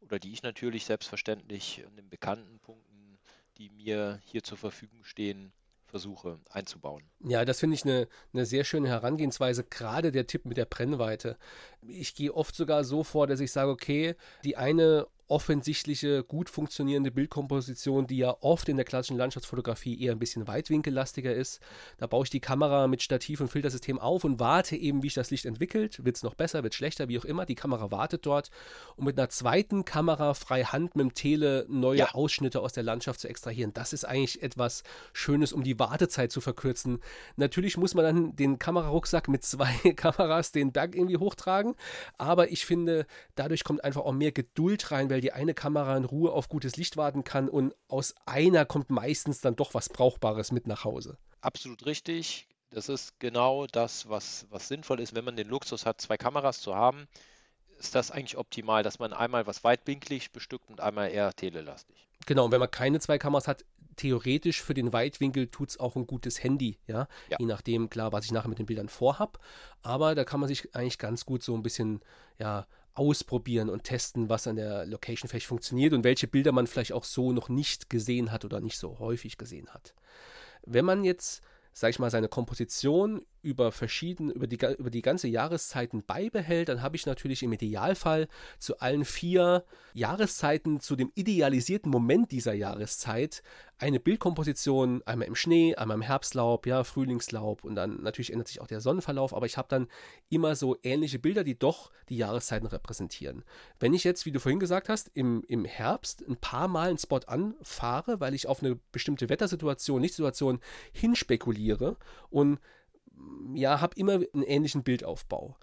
oder 0.00 0.18
die 0.18 0.32
ich 0.32 0.42
natürlich 0.42 0.84
selbstverständlich 0.84 1.80
in 1.80 1.96
den 1.96 2.08
bekannten 2.08 2.58
Punkten, 2.60 3.18
die 3.56 3.70
mir 3.70 4.20
hier 4.24 4.42
zur 4.42 4.56
Verfügung 4.56 5.04
stehen, 5.04 5.52
versuche 5.86 6.38
einzubauen. 6.50 7.02
Ja, 7.20 7.44
das 7.44 7.60
finde 7.60 7.74
ich 7.74 7.84
eine, 7.84 8.08
eine 8.32 8.46
sehr 8.46 8.64
schöne 8.64 8.88
Herangehensweise, 8.88 9.64
gerade 9.64 10.12
der 10.12 10.26
Tipp 10.26 10.44
mit 10.44 10.56
der 10.56 10.66
Brennweite. 10.66 11.38
Ich 11.82 12.14
gehe 12.14 12.34
oft 12.34 12.54
sogar 12.54 12.84
so 12.84 13.02
vor, 13.02 13.26
dass 13.26 13.40
ich 13.40 13.50
sage, 13.50 13.70
okay, 13.70 14.14
die 14.44 14.56
eine 14.56 15.06
offensichtliche, 15.28 16.24
gut 16.24 16.50
funktionierende 16.50 17.10
Bildkomposition, 17.10 18.06
die 18.06 18.18
ja 18.18 18.36
oft 18.40 18.68
in 18.68 18.76
der 18.76 18.84
klassischen 18.84 19.16
Landschaftsfotografie 19.16 20.00
eher 20.00 20.12
ein 20.12 20.18
bisschen 20.18 20.48
weitwinkellastiger 20.48 21.34
ist. 21.34 21.60
Da 21.98 22.06
baue 22.06 22.24
ich 22.24 22.30
die 22.30 22.40
Kamera 22.40 22.86
mit 22.86 23.02
Stativ 23.02 23.40
und 23.40 23.48
Filtersystem 23.48 23.98
auf 23.98 24.24
und 24.24 24.40
warte 24.40 24.76
eben, 24.76 25.02
wie 25.02 25.08
sich 25.08 25.14
das 25.14 25.30
Licht 25.30 25.44
entwickelt. 25.44 26.04
Wird 26.04 26.16
es 26.16 26.22
noch 26.22 26.34
besser, 26.34 26.62
wird 26.62 26.72
es 26.72 26.76
schlechter, 26.78 27.08
wie 27.08 27.18
auch 27.18 27.24
immer. 27.24 27.46
Die 27.46 27.54
Kamera 27.54 27.90
wartet 27.90 28.26
dort, 28.26 28.50
um 28.96 29.04
mit 29.04 29.18
einer 29.18 29.28
zweiten 29.28 29.84
Kamera 29.84 30.34
frei 30.34 30.64
Hand 30.64 30.96
mit 30.96 31.04
dem 31.04 31.14
Tele 31.14 31.66
neue 31.68 31.98
ja. 31.98 32.10
Ausschnitte 32.12 32.60
aus 32.60 32.72
der 32.72 32.82
Landschaft 32.82 33.20
zu 33.20 33.28
extrahieren. 33.28 33.72
Das 33.74 33.92
ist 33.92 34.04
eigentlich 34.04 34.42
etwas 34.42 34.82
Schönes, 35.12 35.52
um 35.52 35.62
die 35.62 35.78
Wartezeit 35.78 36.32
zu 36.32 36.40
verkürzen. 36.40 37.00
Natürlich 37.36 37.76
muss 37.76 37.94
man 37.94 38.04
dann 38.04 38.36
den 38.36 38.58
Kamerarucksack 38.58 39.28
mit 39.28 39.44
zwei 39.44 39.72
Kameras 39.96 40.52
den 40.52 40.72
Berg 40.72 40.94
irgendwie 40.94 41.18
hochtragen, 41.18 41.74
aber 42.16 42.50
ich 42.50 42.64
finde, 42.64 43.06
dadurch 43.34 43.64
kommt 43.64 43.84
einfach 43.84 44.02
auch 44.02 44.12
mehr 44.12 44.32
Geduld 44.32 44.90
rein, 44.90 45.10
weil 45.10 45.17
weil 45.18 45.22
die 45.22 45.32
eine 45.32 45.52
Kamera 45.52 45.96
in 45.96 46.04
Ruhe 46.04 46.30
auf 46.30 46.48
gutes 46.48 46.76
Licht 46.76 46.96
warten 46.96 47.24
kann 47.24 47.48
und 47.48 47.74
aus 47.88 48.14
einer 48.24 48.64
kommt 48.64 48.88
meistens 48.88 49.40
dann 49.40 49.56
doch 49.56 49.74
was 49.74 49.88
Brauchbares 49.88 50.52
mit 50.52 50.68
nach 50.68 50.84
Hause. 50.84 51.18
Absolut 51.40 51.86
richtig. 51.86 52.46
Das 52.70 52.88
ist 52.88 53.18
genau 53.18 53.66
das, 53.66 54.08
was, 54.08 54.46
was 54.50 54.68
sinnvoll 54.68 55.00
ist, 55.00 55.16
wenn 55.16 55.24
man 55.24 55.34
den 55.34 55.48
Luxus 55.48 55.86
hat, 55.86 56.00
zwei 56.00 56.16
Kameras 56.16 56.60
zu 56.60 56.76
haben. 56.76 57.08
Ist 57.80 57.96
das 57.96 58.12
eigentlich 58.12 58.38
optimal, 58.38 58.84
dass 58.84 59.00
man 59.00 59.12
einmal 59.12 59.44
was 59.48 59.64
weitwinklig 59.64 60.30
bestückt 60.30 60.70
und 60.70 60.80
einmal 60.80 61.10
eher 61.10 61.32
telelastig? 61.32 61.96
Genau, 62.26 62.44
und 62.44 62.52
wenn 62.52 62.60
man 62.60 62.70
keine 62.70 63.00
zwei 63.00 63.18
Kameras 63.18 63.48
hat, 63.48 63.64
theoretisch 63.96 64.62
für 64.62 64.74
den 64.74 64.92
Weitwinkel 64.92 65.48
tut 65.48 65.70
es 65.70 65.80
auch 65.80 65.96
ein 65.96 66.06
gutes 66.06 66.44
Handy, 66.44 66.78
ja? 66.86 67.08
ja? 67.28 67.38
Je 67.40 67.46
nachdem, 67.46 67.90
klar, 67.90 68.12
was 68.12 68.24
ich 68.24 68.30
nachher 68.30 68.50
mit 68.50 68.60
den 68.60 68.66
Bildern 68.66 68.88
vorhab. 68.88 69.40
Aber 69.82 70.14
da 70.14 70.22
kann 70.22 70.38
man 70.38 70.48
sich 70.48 70.76
eigentlich 70.76 70.98
ganz 70.98 71.26
gut 71.26 71.42
so 71.42 71.56
ein 71.56 71.64
bisschen, 71.64 72.04
ja, 72.38 72.68
ausprobieren 72.98 73.70
und 73.70 73.84
testen, 73.84 74.28
was 74.28 74.46
an 74.46 74.56
der 74.56 74.86
Location 74.86 75.28
vielleicht 75.28 75.46
funktioniert 75.46 75.92
und 75.92 76.04
welche 76.04 76.26
Bilder 76.26 76.52
man 76.52 76.66
vielleicht 76.66 76.92
auch 76.92 77.04
so 77.04 77.32
noch 77.32 77.48
nicht 77.48 77.88
gesehen 77.88 78.32
hat 78.32 78.44
oder 78.44 78.60
nicht 78.60 78.78
so 78.78 78.98
häufig 78.98 79.38
gesehen 79.38 79.68
hat. 79.68 79.94
Wenn 80.64 80.84
man 80.84 81.04
jetzt 81.04 81.42
sage 81.78 81.92
ich 81.92 81.98
mal, 82.00 82.10
seine 82.10 82.28
Komposition 82.28 83.24
über 83.42 83.72
verschiedene, 83.72 84.32
über 84.32 84.46
die, 84.46 84.58
über 84.78 84.90
die 84.90 85.02
ganze 85.02 85.28
Jahreszeiten 85.28 86.02
beibehält, 86.04 86.68
dann 86.68 86.82
habe 86.82 86.96
ich 86.96 87.06
natürlich 87.06 87.42
im 87.42 87.52
Idealfall 87.52 88.28
zu 88.58 88.78
allen 88.78 89.04
vier 89.04 89.64
Jahreszeiten, 89.94 90.80
zu 90.80 90.96
dem 90.96 91.12
idealisierten 91.14 91.90
Moment 91.90 92.30
dieser 92.30 92.54
Jahreszeit, 92.54 93.42
eine 93.78 94.00
Bildkomposition, 94.00 95.02
einmal 95.06 95.28
im 95.28 95.36
Schnee, 95.36 95.76
einmal 95.76 95.96
im 95.96 96.02
Herbstlaub, 96.02 96.66
ja, 96.66 96.82
Frühlingslaub 96.82 97.64
und 97.64 97.76
dann 97.76 98.02
natürlich 98.02 98.32
ändert 98.32 98.48
sich 98.48 98.60
auch 98.60 98.66
der 98.66 98.80
Sonnenverlauf, 98.80 99.32
aber 99.32 99.46
ich 99.46 99.56
habe 99.56 99.68
dann 99.68 99.86
immer 100.28 100.56
so 100.56 100.76
ähnliche 100.82 101.20
Bilder, 101.20 101.44
die 101.44 101.58
doch 101.58 101.92
die 102.08 102.16
Jahreszeiten 102.16 102.66
repräsentieren. 102.66 103.44
Wenn 103.78 103.94
ich 103.94 104.02
jetzt, 104.02 104.26
wie 104.26 104.32
du 104.32 104.40
vorhin 104.40 104.58
gesagt 104.58 104.88
hast, 104.88 105.10
im, 105.14 105.44
im 105.46 105.64
Herbst 105.64 106.24
ein 106.26 106.36
paar 106.36 106.66
Mal 106.66 106.88
einen 106.88 106.98
Spot 106.98 107.20
anfahre, 107.26 108.20
weil 108.20 108.34
ich 108.34 108.48
auf 108.48 108.62
eine 108.62 108.76
bestimmte 108.90 109.28
Wettersituation, 109.28 110.02
Lichtsituation 110.02 110.60
hinspekuliere 110.92 111.96
und 112.30 112.58
ja, 113.54 113.80
habe 113.80 113.96
immer 113.96 114.14
einen 114.32 114.42
ähnlichen 114.42 114.82
Bildaufbau 114.82 115.56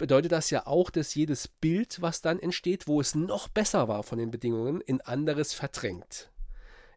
bedeutet 0.00 0.32
das 0.32 0.48
ja 0.48 0.66
auch, 0.66 0.88
dass 0.90 1.14
jedes 1.14 1.46
Bild, 1.46 2.00
was 2.00 2.22
dann 2.22 2.40
entsteht, 2.40 2.88
wo 2.88 3.02
es 3.02 3.14
noch 3.14 3.48
besser 3.48 3.86
war 3.86 4.02
von 4.02 4.18
den 4.18 4.30
Bedingungen, 4.30 4.80
in 4.80 5.02
anderes 5.02 5.52
verdrängt. 5.52 6.30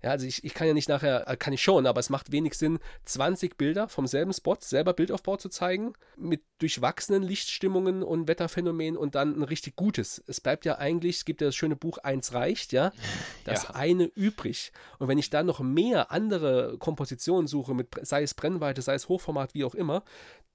Ja, 0.04 0.10
also 0.12 0.26
ich, 0.26 0.44
ich 0.44 0.54
kann 0.54 0.68
ja 0.68 0.74
nicht 0.74 0.90
nachher, 0.90 1.28
äh, 1.30 1.38
kann 1.38 1.54
ich 1.54 1.64
schon, 1.64 1.88
aber 1.88 2.00
es 2.00 2.10
macht 2.10 2.34
wenig 2.34 2.56
Sinn, 2.56 2.80
20 3.06 3.58
Bilder 3.58 3.88
vom 3.88 4.06
selben 4.06 4.34
Spot, 4.34 4.58
selber 4.60 4.94
Bildaufbau 4.94 5.38
zu 5.38 5.48
zeigen, 5.48 5.94
mit 6.18 6.44
durchwachsenen 6.60 7.24
Lichtstimmungen 7.24 8.04
und 8.04 8.28
Wetterphänomenen 8.28 8.98
und 8.98 9.16
dann 9.16 9.40
ein 9.40 9.44
richtig 9.44 9.78
gutes. 9.78 10.22
Es 10.28 10.42
bleibt 10.42 10.66
ja 10.66 10.78
eigentlich, 10.78 11.18
es 11.18 11.26
gibt 11.26 11.40
ja 11.40 11.48
das 11.48 11.56
schöne 11.56 11.78
Buch 11.78 12.00
Eins 12.00 12.34
reicht, 12.34 12.74
ja, 12.74 12.92
das 13.46 13.64
ja. 13.64 13.70
eine 13.76 14.04
übrig. 14.04 14.74
Und 15.00 15.08
wenn 15.08 15.18
ich 15.18 15.30
dann 15.30 15.46
noch 15.46 15.62
mehr 15.62 16.12
andere 16.12 16.78
Kompositionen 16.80 17.48
suche, 17.48 17.74
mit, 17.74 17.88
sei 18.02 18.24
es 18.24 18.34
Brennweite, 18.34 18.82
sei 18.82 18.96
es 18.96 19.08
Hochformat, 19.08 19.54
wie 19.54 19.64
auch 19.64 19.76
immer, 19.76 20.04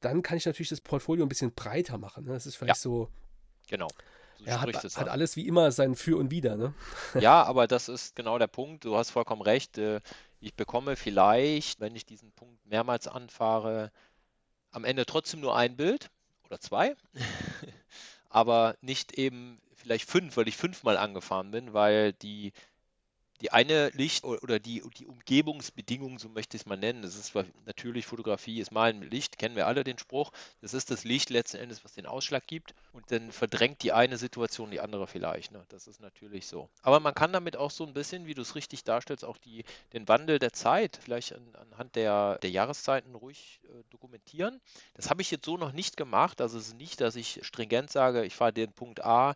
dann 0.01 0.23
kann 0.23 0.37
ich 0.37 0.45
natürlich 0.45 0.69
das 0.69 0.83
Portfolio 0.83 1.25
ein 1.25 1.29
bisschen 1.29 1.55
breiter 1.55 1.97
machen. 1.97 2.25
Ne? 2.25 2.33
Das 2.33 2.47
ist 2.47 2.57
vielleicht 2.57 2.77
ja. 2.77 2.83
so. 2.83 3.09
Genau. 3.69 3.89
Er 4.45 4.61
hat, 4.61 4.73
hat 4.73 5.09
alles 5.09 5.37
wie 5.37 5.47
immer 5.47 5.73
sein 5.73 5.95
Für 5.95 6.17
und 6.17 6.31
Wider, 6.31 6.57
ne? 6.57 6.75
Ja, 7.21 7.43
aber 7.43 7.67
das 7.67 7.89
ist 7.89 8.15
genau 8.17 8.39
der 8.39 8.47
Punkt. 8.47 8.85
Du 8.85 8.97
hast 8.97 9.11
vollkommen 9.11 9.43
recht. 9.43 9.79
Äh, 9.79 10.01
ich 10.41 10.55
bekomme 10.55 10.97
vielleicht, 10.97 11.81
wenn 11.81 11.97
ich 11.97 12.07
diesen 12.07 12.31
Punkt 12.33 12.65
mehrmals 12.67 13.09
anfahre, 13.09 13.91
am 14.71 14.85
Ende 14.85 15.07
trotzdem 15.07 15.41
nur 15.41 15.57
ein 15.57 15.77
Bild 15.77 16.11
oder 16.45 16.61
zwei, 16.61 16.95
aber 18.29 18.77
nicht 18.81 19.13
eben 19.15 19.61
vielleicht 19.75 20.09
fünf, 20.09 20.37
weil 20.37 20.49
ich 20.49 20.57
fünfmal 20.57 20.97
angefahren 20.97 21.51
bin, 21.51 21.73
weil 21.73 22.13
die 22.13 22.53
die 23.41 23.53
eine 23.53 23.91
Licht 23.91 24.25
oder 24.25 24.59
die, 24.59 24.83
die 24.99 25.07
Umgebungsbedingungen, 25.07 26.19
so 26.19 26.29
möchte 26.29 26.57
ich 26.57 26.63
es 26.63 26.67
mal 26.67 26.77
nennen, 26.77 27.03
das 27.03 27.15
ist 27.15 27.35
natürlich 27.67 28.07
Fotografie, 28.07 28.61
ist 28.61 28.73
malen 28.73 28.99
mit 28.99 29.13
Licht, 29.13 29.39
kennen 29.39 29.55
wir 29.55 29.67
alle 29.67 29.85
den 29.85 29.99
Spruch. 29.99 30.33
Das 30.61 30.75
ist 30.75 30.91
das 30.91 31.05
Licht 31.05 31.31
letzten 31.31 31.59
Endes, 31.59 31.85
was 31.85 31.93
den 31.93 32.07
Ausschlag 32.07 32.47
gibt 32.47 32.75
und 32.93 33.11
dann 33.13 33.31
verdrängt 33.31 33.83
die 33.83 33.93
eine 33.93 34.19
Situation 34.19 34.71
die 34.71 34.81
andere 34.81 35.07
vielleicht. 35.07 35.53
Ne? 35.53 35.65
Das 35.69 35.87
ist 35.87 36.01
natürlich 36.01 36.47
so. 36.47 36.69
Aber 36.83 36.99
man 37.01 37.15
kann 37.15 37.33
damit 37.33 37.57
auch 37.57 37.71
so 37.71 37.87
ein 37.87 37.93
bisschen, 37.93 38.27
wie 38.27 38.35
du 38.35 38.43
es 38.43 38.55
richtig 38.55 38.85
darstellst, 38.85 39.25
auch 39.25 39.39
die, 39.39 39.65
den 39.93 40.09
Wandel 40.09 40.39
der 40.39 40.53
Zeit 40.53 40.99
vielleicht 41.01 41.35
an, 41.35 41.55
anhand 41.55 41.95
der, 41.95 42.39
der 42.39 42.51
Jahreszeiten 42.51 43.15
ruhig 43.15 43.61
äh, 43.65 43.85
dokumentieren. 43.91 44.61
Das 44.95 45.11
habe 45.11 45.23
ich 45.23 45.31
jetzt 45.31 45.45
so 45.45 45.57
noch 45.57 45.73
nicht 45.73 45.97
gemacht. 45.97 46.41
Also 46.41 46.59
es 46.59 46.69
ist 46.69 46.77
nicht, 46.77 47.01
dass 47.01 47.15
ich 47.15 47.41
stringent 47.43 47.91
sage, 47.91 48.25
ich 48.25 48.35
fahre 48.35 48.53
den 48.53 48.73
Punkt 48.73 49.05
A 49.05 49.35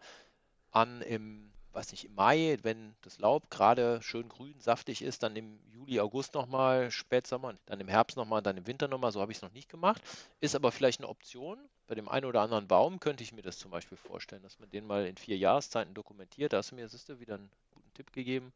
an 0.73 1.03
im 1.03 1.52
weiß 1.75 1.91
nicht, 1.93 2.05
im 2.05 2.15
Mai, 2.15 2.59
wenn 2.63 2.95
das 3.03 3.19
Laub 3.19 3.51
gerade 3.51 4.01
schön 4.03 4.29
grün, 4.29 4.55
saftig 4.61 5.03
ist, 5.03 5.23
dann 5.23 5.37
im 5.37 5.59
Juli, 5.73 6.01
August 6.01 6.35
nochmal, 6.35 6.91
Spätsommer, 6.91 7.55
dann 7.67 7.81
im 7.81 7.89
Herbst 7.89 8.17
nochmal, 8.17 8.43
dann 8.43 8.57
im 8.57 8.67
Winter 8.67 8.89
nochmal. 8.89 9.13
So 9.13 9.21
habe 9.21 9.33
ich 9.33 9.39
es 9.39 9.43
noch 9.43 9.53
nicht 9.53 9.69
gemacht. 9.69 10.03
Ist 10.41 10.55
aber 10.55 10.73
vielleicht 10.73 11.01
eine 11.01 11.09
Option. 11.09 11.59
Bei 11.87 11.95
dem 11.95 12.09
einen 12.09 12.27
oder 12.27 12.41
anderen 12.41 12.69
Baum 12.69 13.01
könnte 13.01 13.23
ich 13.23 13.33
mir 13.33 13.43
das 13.43 13.59
zum 13.59 13.71
Beispiel 13.71 13.99
vorstellen, 13.99 14.43
dass 14.43 14.59
man 14.59 14.71
den 14.71 14.87
mal 14.87 15.07
in 15.07 15.17
vier 15.17 15.37
Jahreszeiten 15.37 15.95
dokumentiert. 15.95 16.53
Da 16.53 16.59
hast 16.59 16.71
du 16.71 16.75
mir, 16.75 16.89
siehst 16.89 17.09
du, 17.09 17.21
wieder 17.21 17.35
einen 17.35 17.51
guten 17.75 17.95
Tipp 17.95 18.13
gegeben. 18.13 18.53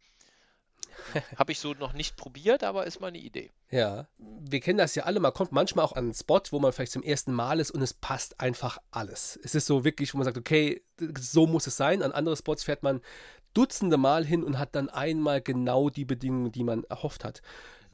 Habe 1.36 1.52
ich 1.52 1.60
so 1.60 1.74
noch 1.74 1.92
nicht 1.92 2.16
probiert, 2.16 2.64
aber 2.64 2.86
ist 2.86 3.00
mal 3.00 3.08
eine 3.08 3.18
Idee. 3.18 3.50
Ja, 3.70 4.06
wir 4.18 4.60
kennen 4.60 4.78
das 4.78 4.94
ja 4.94 5.04
alle. 5.04 5.20
Man 5.20 5.32
kommt 5.32 5.52
manchmal 5.52 5.84
auch 5.84 5.92
an 5.92 6.04
einen 6.04 6.14
Spot, 6.14 6.40
wo 6.50 6.58
man 6.58 6.72
vielleicht 6.72 6.92
zum 6.92 7.02
ersten 7.02 7.32
Mal 7.32 7.60
ist 7.60 7.70
und 7.70 7.82
es 7.82 7.94
passt 7.94 8.40
einfach 8.40 8.78
alles. 8.90 9.38
Es 9.42 9.54
ist 9.54 9.66
so 9.66 9.84
wirklich, 9.84 10.12
wo 10.14 10.18
man 10.18 10.24
sagt, 10.24 10.38
okay, 10.38 10.82
so 11.18 11.46
muss 11.46 11.66
es 11.66 11.76
sein. 11.76 12.02
An 12.02 12.12
andere 12.12 12.36
Spots 12.36 12.64
fährt 12.64 12.82
man 12.82 13.00
Dutzende 13.54 13.96
Mal 13.96 14.24
hin 14.26 14.44
und 14.44 14.58
hat 14.58 14.74
dann 14.74 14.90
einmal 14.90 15.40
genau 15.40 15.88
die 15.88 16.04
Bedingungen, 16.04 16.52
die 16.52 16.62
man 16.62 16.84
erhofft 16.84 17.24
hat 17.24 17.40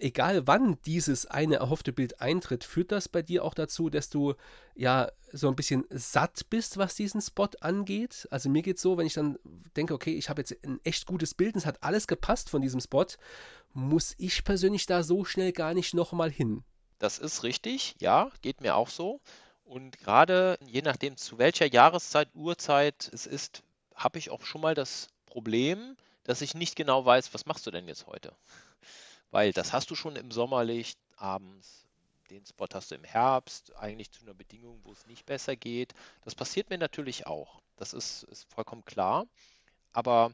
egal 0.03 0.47
wann 0.47 0.79
dieses 0.85 1.27
eine 1.27 1.57
erhoffte 1.57 1.93
Bild 1.93 2.21
eintritt, 2.21 2.65
führt 2.65 2.93
das 2.93 3.09
bei 3.09 3.23
dir 3.23 3.45
auch 3.45 3.55
dazu, 3.55 3.89
dass 3.89 4.11
du 4.11 4.35
ja 4.75 5.11
so 5.33 5.49
ein 5.49 5.57
bisschen 5.57 5.85
satt 5.91 6.51
bist, 6.51 6.77
was 6.77 6.95
diesen 6.95 7.21
Spot 7.21 7.49
angeht? 7.61 8.27
Also 8.31 8.51
mir 8.51 8.63
geht 8.63 8.77
es 8.77 8.83
so, 8.83 8.99
wenn 8.99 9.07
ich 9.07 9.15
dann 9.15 9.39
denke, 9.77 9.95
okay, 9.95 10.15
ich 10.15 10.29
habe 10.29 10.41
jetzt 10.41 10.57
ein 10.65 10.81
echt 10.85 11.07
gutes 11.07 11.35
Bild 11.35 11.55
und 11.55 11.61
es 11.61 11.67
hat 11.67 11.83
alles 11.83 12.07
gepasst 12.07 12.51
von 12.51 12.61
diesem 12.61 12.81
Spot, 12.81 13.07
muss 13.73 14.15
ich 14.19 14.45
persönlich 14.45 14.87
da 14.87 15.03
so 15.03 15.25
schnell 15.25 15.53
gar 15.53 15.73
nicht 15.73 15.95
nochmal 15.95 16.31
hin. 16.31 16.65
Das 16.99 17.19
ist 17.19 17.43
richtig, 17.43 17.95
ja, 18.01 18.31
geht 18.43 18.61
mir 18.61 18.77
auch 18.77 18.89
so. 18.89 19.21
Und 19.65 19.99
gerade 19.99 20.59
je 20.67 20.83
nachdem, 20.83 21.17
zu 21.17 21.39
welcher 21.39 21.67
Jahreszeit, 21.67 22.29
Uhrzeit 22.35 23.09
es 23.13 23.27
ist, 23.27 23.63
habe 23.95 24.19
ich 24.19 24.31
auch 24.31 24.45
schon 24.45 24.61
mal 24.61 24.75
das 24.75 25.09
Problem, 25.27 25.97
dass 26.25 26.43
ich 26.43 26.55
nicht 26.55 26.77
genau 26.77 27.05
weiß, 27.05 27.33
was 27.35 27.47
machst 27.47 27.67
du 27.67 27.71
denn 27.71 27.89
jetzt 27.89 28.07
heute? 28.07 28.35
Weil 29.33 29.53
das 29.53 29.73
hast 29.73 29.91
du 29.91 29.97
schon 29.97 30.15
im 30.15 30.31
Sommerlicht 30.31 30.99
abends. 31.17 31.89
Den 32.31 32.47
Spot 32.47 32.69
hast 32.73 32.91
du 32.91 32.95
im 32.95 33.05
Herbst, 33.05 33.75
eigentlich 33.77 34.11
zu 34.13 34.23
einer 34.23 34.35
Bedingung, 34.35 34.81
wo 34.85 34.93
es 34.93 35.07
nicht 35.07 35.27
besser 35.27 35.57
geht. 35.57 35.93
Das 36.25 36.35
passiert 36.35 36.71
mir 36.71 36.79
natürlich 36.79 37.27
auch. 37.27 37.61
Das 37.77 37.93
ist, 37.93 38.23
ist 38.25 38.51
vollkommen 38.53 38.85
klar. 38.85 39.27
Aber 39.93 40.33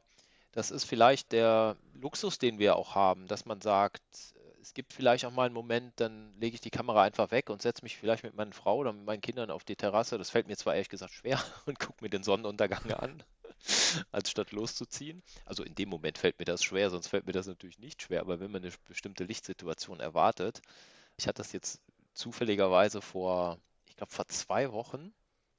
das 0.53 0.71
ist 0.71 0.85
vielleicht 0.85 1.33
der 1.33 1.77
Luxus, 1.95 2.39
den 2.39 2.59
wir 2.59 2.77
auch 2.77 2.95
haben, 2.95 3.27
dass 3.27 3.47
man 3.47 3.61
sagt, 3.61 4.03
es 4.69 4.75
gibt 4.75 4.93
vielleicht 4.93 5.25
auch 5.25 5.33
mal 5.33 5.47
einen 5.47 5.55
Moment, 5.55 5.95
dann 5.97 6.35
lege 6.39 6.55
ich 6.55 6.61
die 6.61 6.71
Kamera 6.71 7.03
einfach 7.03 7.31
weg 7.31 7.49
und 7.49 7.63
setze 7.63 7.83
mich 7.83 7.97
vielleicht 7.97 8.23
mit 8.23 8.35
meiner 8.35 8.53
Frau 8.53 8.77
oder 8.77 8.93
mit 8.93 9.07
meinen 9.07 9.23
Kindern 9.23 9.51
auf 9.51 9.65
die 9.65 9.77
Terrasse. 9.77 10.19
Das 10.19 10.29
fällt 10.29 10.47
mir 10.47 10.59
zwar 10.59 10.75
ehrlich 10.75 10.91
gesagt 10.91 11.15
schwer 11.15 11.43
und 11.67 11.79
gucke 11.79 12.05
mir 12.05 12.11
den 12.11 12.23
Sonnenuntergang 12.23 12.93
an. 12.93 13.23
als 14.13 14.31
statt 14.31 14.53
loszuziehen. 14.53 15.23
Also 15.47 15.65
in 15.65 15.75
dem 15.75 15.89
Moment 15.89 16.19
fällt 16.19 16.39
mir 16.39 16.45
das 16.45 16.63
schwer, 16.63 16.91
sonst 16.91 17.07
fällt 17.07 17.27
mir 17.27 17.33
das 17.33 17.47
natürlich 17.47 17.79
nicht 17.79 18.03
schwer, 18.03 18.21
aber 18.21 18.41
wenn 18.41 18.51
man 18.51 18.63
eine 18.63 18.73
bestimmte 18.87 19.25
Lichtsituation 19.25 20.01
erwartet, 20.01 20.61
ich 21.17 21.27
hatte 21.27 21.39
das 21.39 21.53
jetzt 21.53 21.81
zufälligerweise 22.13 23.01
vor, 23.01 23.59
ich 23.89 23.97
glaube 23.97 24.13
vor 24.13 24.29
zwei 24.29 24.71
Wochen. 24.71 25.15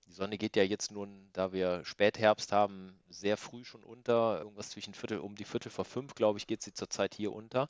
Die 0.08 0.14
Sonne 0.14 0.38
geht 0.38 0.56
ja 0.56 0.64
jetzt 0.64 0.92
nun, 0.92 1.30
da 1.34 1.52
wir 1.52 1.84
Spätherbst 1.84 2.52
haben, 2.52 2.98
sehr 3.10 3.38
früh 3.38 3.66
schon 3.66 3.84
unter. 3.84 4.40
Irgendwas 4.40 4.70
zwischen 4.70 4.94
Viertel, 4.94 5.18
um 5.18 5.36
die 5.36 5.46
Viertel 5.46 5.72
vor 5.72 5.86
fünf, 5.86 6.14
glaube 6.14 6.38
ich, 6.38 6.46
geht 6.48 6.62
sie 6.62 6.74
zurzeit 6.74 7.16
hier 7.16 7.34
unter. 7.34 7.70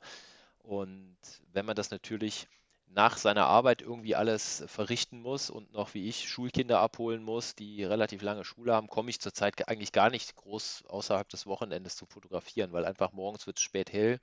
Und 0.62 1.16
wenn 1.52 1.66
man 1.66 1.76
das 1.76 1.90
natürlich 1.90 2.48
nach 2.86 3.18
seiner 3.18 3.46
Arbeit 3.46 3.82
irgendwie 3.82 4.16
alles 4.16 4.64
verrichten 4.66 5.20
muss 5.20 5.48
und 5.48 5.72
noch 5.72 5.94
wie 5.94 6.08
ich 6.08 6.28
Schulkinder 6.28 6.80
abholen 6.80 7.22
muss, 7.22 7.54
die 7.54 7.84
relativ 7.84 8.22
lange 8.22 8.44
Schule 8.44 8.74
haben, 8.74 8.88
komme 8.88 9.10
ich 9.10 9.20
zurzeit 9.20 9.68
eigentlich 9.68 9.92
gar 9.92 10.10
nicht 10.10 10.34
groß 10.36 10.84
außerhalb 10.88 11.28
des 11.28 11.46
Wochenendes 11.46 11.96
zu 11.96 12.06
fotografieren, 12.06 12.72
weil 12.72 12.84
einfach 12.84 13.12
morgens 13.12 13.46
wird 13.46 13.58
es 13.58 13.62
spät 13.62 13.92
hell 13.92 14.18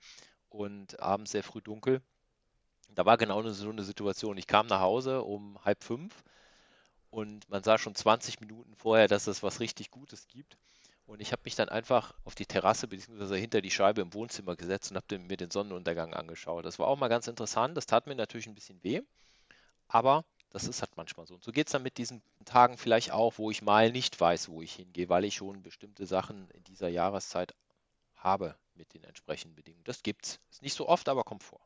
und 0.49 0.99
abends 0.99 1.31
sehr 1.31 1.43
früh 1.43 1.61
dunkel. 1.61 2.01
Da 2.89 3.05
war 3.05 3.17
genau 3.17 3.41
so 3.49 3.69
eine 3.69 3.83
Situation. 3.83 4.37
Ich 4.37 4.47
kam 4.47 4.67
nach 4.67 4.81
Hause 4.81 5.23
um 5.23 5.63
halb 5.63 5.83
fünf 5.83 6.23
und 7.09 7.49
man 7.49 7.63
sah 7.63 7.77
schon 7.77 7.95
20 7.95 8.41
Minuten 8.41 8.75
vorher, 8.75 9.07
dass 9.07 9.27
es 9.27 9.43
was 9.43 9.59
richtig 9.59 9.91
Gutes 9.91 10.27
gibt. 10.27 10.57
Und 11.07 11.21
ich 11.21 11.31
habe 11.31 11.41
mich 11.45 11.55
dann 11.55 11.69
einfach 11.69 12.13
auf 12.25 12.35
die 12.35 12.45
Terrasse 12.45 12.87
bzw. 12.87 13.39
hinter 13.39 13.61
die 13.61 13.71
Scheibe 13.71 14.01
im 14.01 14.13
Wohnzimmer 14.13 14.57
gesetzt 14.57 14.91
und 14.91 14.97
habe 14.97 15.19
mir 15.19 15.37
den 15.37 15.49
Sonnenuntergang 15.49 16.13
angeschaut. 16.13 16.65
Das 16.65 16.79
war 16.79 16.87
auch 16.87 16.97
mal 16.97 17.07
ganz 17.07 17.27
interessant. 17.27 17.77
Das 17.77 17.85
tat 17.85 18.07
mir 18.07 18.15
natürlich 18.15 18.45
ein 18.47 18.55
bisschen 18.55 18.83
weh, 18.83 19.01
aber 19.87 20.25
das 20.49 20.67
ist 20.67 20.81
halt 20.81 20.97
manchmal 20.97 21.25
so. 21.25 21.35
Und 21.35 21.43
so 21.43 21.51
geht 21.53 21.67
es 21.67 21.71
dann 21.71 21.83
mit 21.83 21.97
diesen 21.97 22.21
Tagen 22.43 22.77
vielleicht 22.77 23.11
auch, 23.11 23.37
wo 23.37 23.49
ich 23.51 23.61
mal 23.61 23.91
nicht 23.91 24.19
weiß, 24.19 24.49
wo 24.49 24.61
ich 24.61 24.73
hingehe, 24.73 25.07
weil 25.07 25.23
ich 25.23 25.35
schon 25.35 25.63
bestimmte 25.63 26.05
Sachen 26.05 26.49
in 26.51 26.63
dieser 26.65 26.89
Jahreszeit 26.89 27.55
habe 28.15 28.57
mit 28.75 28.93
den 28.93 29.05
entsprechenden 29.05 29.55
Bedingungen. 29.55 29.85
Das 29.85 30.03
gibt's. 30.03 30.39
Ist 30.51 30.61
nicht 30.61 30.75
so 30.75 30.89
oft, 30.89 31.07
aber 31.07 31.23
kommt 31.23 31.43
vor. 31.43 31.61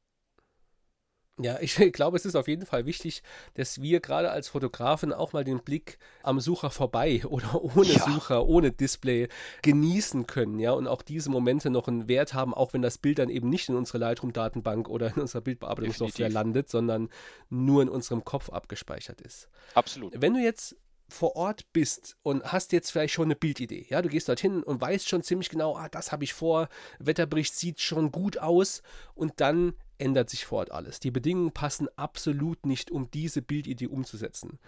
Ja, 1.44 1.60
ich 1.60 1.76
glaube, 1.94 2.18
es 2.18 2.26
ist 2.26 2.36
auf 2.36 2.48
jeden 2.48 2.66
Fall 2.66 2.86
wichtig, 2.86 3.24
dass 3.56 3.82
wir 3.82 4.00
gerade 4.00 4.32
als 4.32 4.50
Fotografen 4.50 5.14
auch 5.14 5.34
mal 5.34 5.44
den 5.44 5.60
Blick 5.60 5.98
am 6.24 6.40
Sucher 6.40 6.70
vorbei 6.70 7.24
oder 7.30 7.64
ohne 7.64 7.92
ja. 7.92 8.06
Sucher, 8.06 8.46
ohne 8.46 8.72
Display 8.72 9.28
genießen 9.62 10.28
können, 10.28 10.60
ja, 10.60 10.72
und 10.72 10.88
auch 10.88 11.02
diese 11.02 11.30
Momente 11.30 11.70
noch 11.70 11.88
einen 11.88 12.08
Wert 12.08 12.34
haben, 12.34 12.54
auch 12.54 12.74
wenn 12.74 12.82
das 12.82 12.98
Bild 12.98 13.20
dann 13.20 13.30
eben 13.30 13.50
nicht 13.50 13.70
in 13.70 13.76
unserer 13.76 14.00
Lightroom-Datenbank 14.00 14.90
oder 14.90 15.08
in 15.08 15.22
unserer 15.22 15.42
Bildbearbeitungssoftware 15.42 16.30
landet, 16.30 16.70
sondern 16.70 17.10
nur 17.50 17.82
in 17.82 17.90
unserem 17.90 18.24
Kopf 18.24 18.50
abgespeichert 18.50 19.22
ist. 19.22 19.50
Absolut. 19.74 20.14
Wenn 20.20 20.34
du 20.34 20.40
jetzt 20.40 20.76
vor 21.12 21.36
Ort 21.36 21.72
bist 21.74 22.16
und 22.24 22.44
hast 22.44 22.72
jetzt 22.72 22.92
vielleicht 22.92 23.14
schon 23.14 23.26
eine 23.26 23.36
Bildidee. 23.36 23.86
Ja, 23.90 24.02
du 24.02 24.10
gehst 24.10 24.30
dorthin 24.30 24.64
und 24.64 24.82
weißt 24.82 25.08
schon 25.08 25.24
ziemlich 25.24 25.50
genau, 25.50 25.76
ah, 25.76 25.90
das 25.90 26.12
habe 26.12 26.24
ich 26.24 26.34
vor, 26.34 26.70
Wetterbericht 27.00 27.54
sieht 27.54 27.82
schon 27.82 28.12
gut 28.12 28.38
aus 28.38 28.82
und 29.14 29.34
dann 29.42 29.74
ändert 30.02 30.30
sich 30.30 30.46
vor 30.46 30.60
Ort 30.60 30.72
alles. 30.72 31.00
Die 31.00 31.12
Bedingungen 31.12 31.52
passen 31.52 31.88
absolut 31.96 32.66
nicht, 32.66 32.92
um 32.92 33.10
diese 33.12 33.42
Bildidee 33.42 33.88
umzusetzen. 33.88 34.60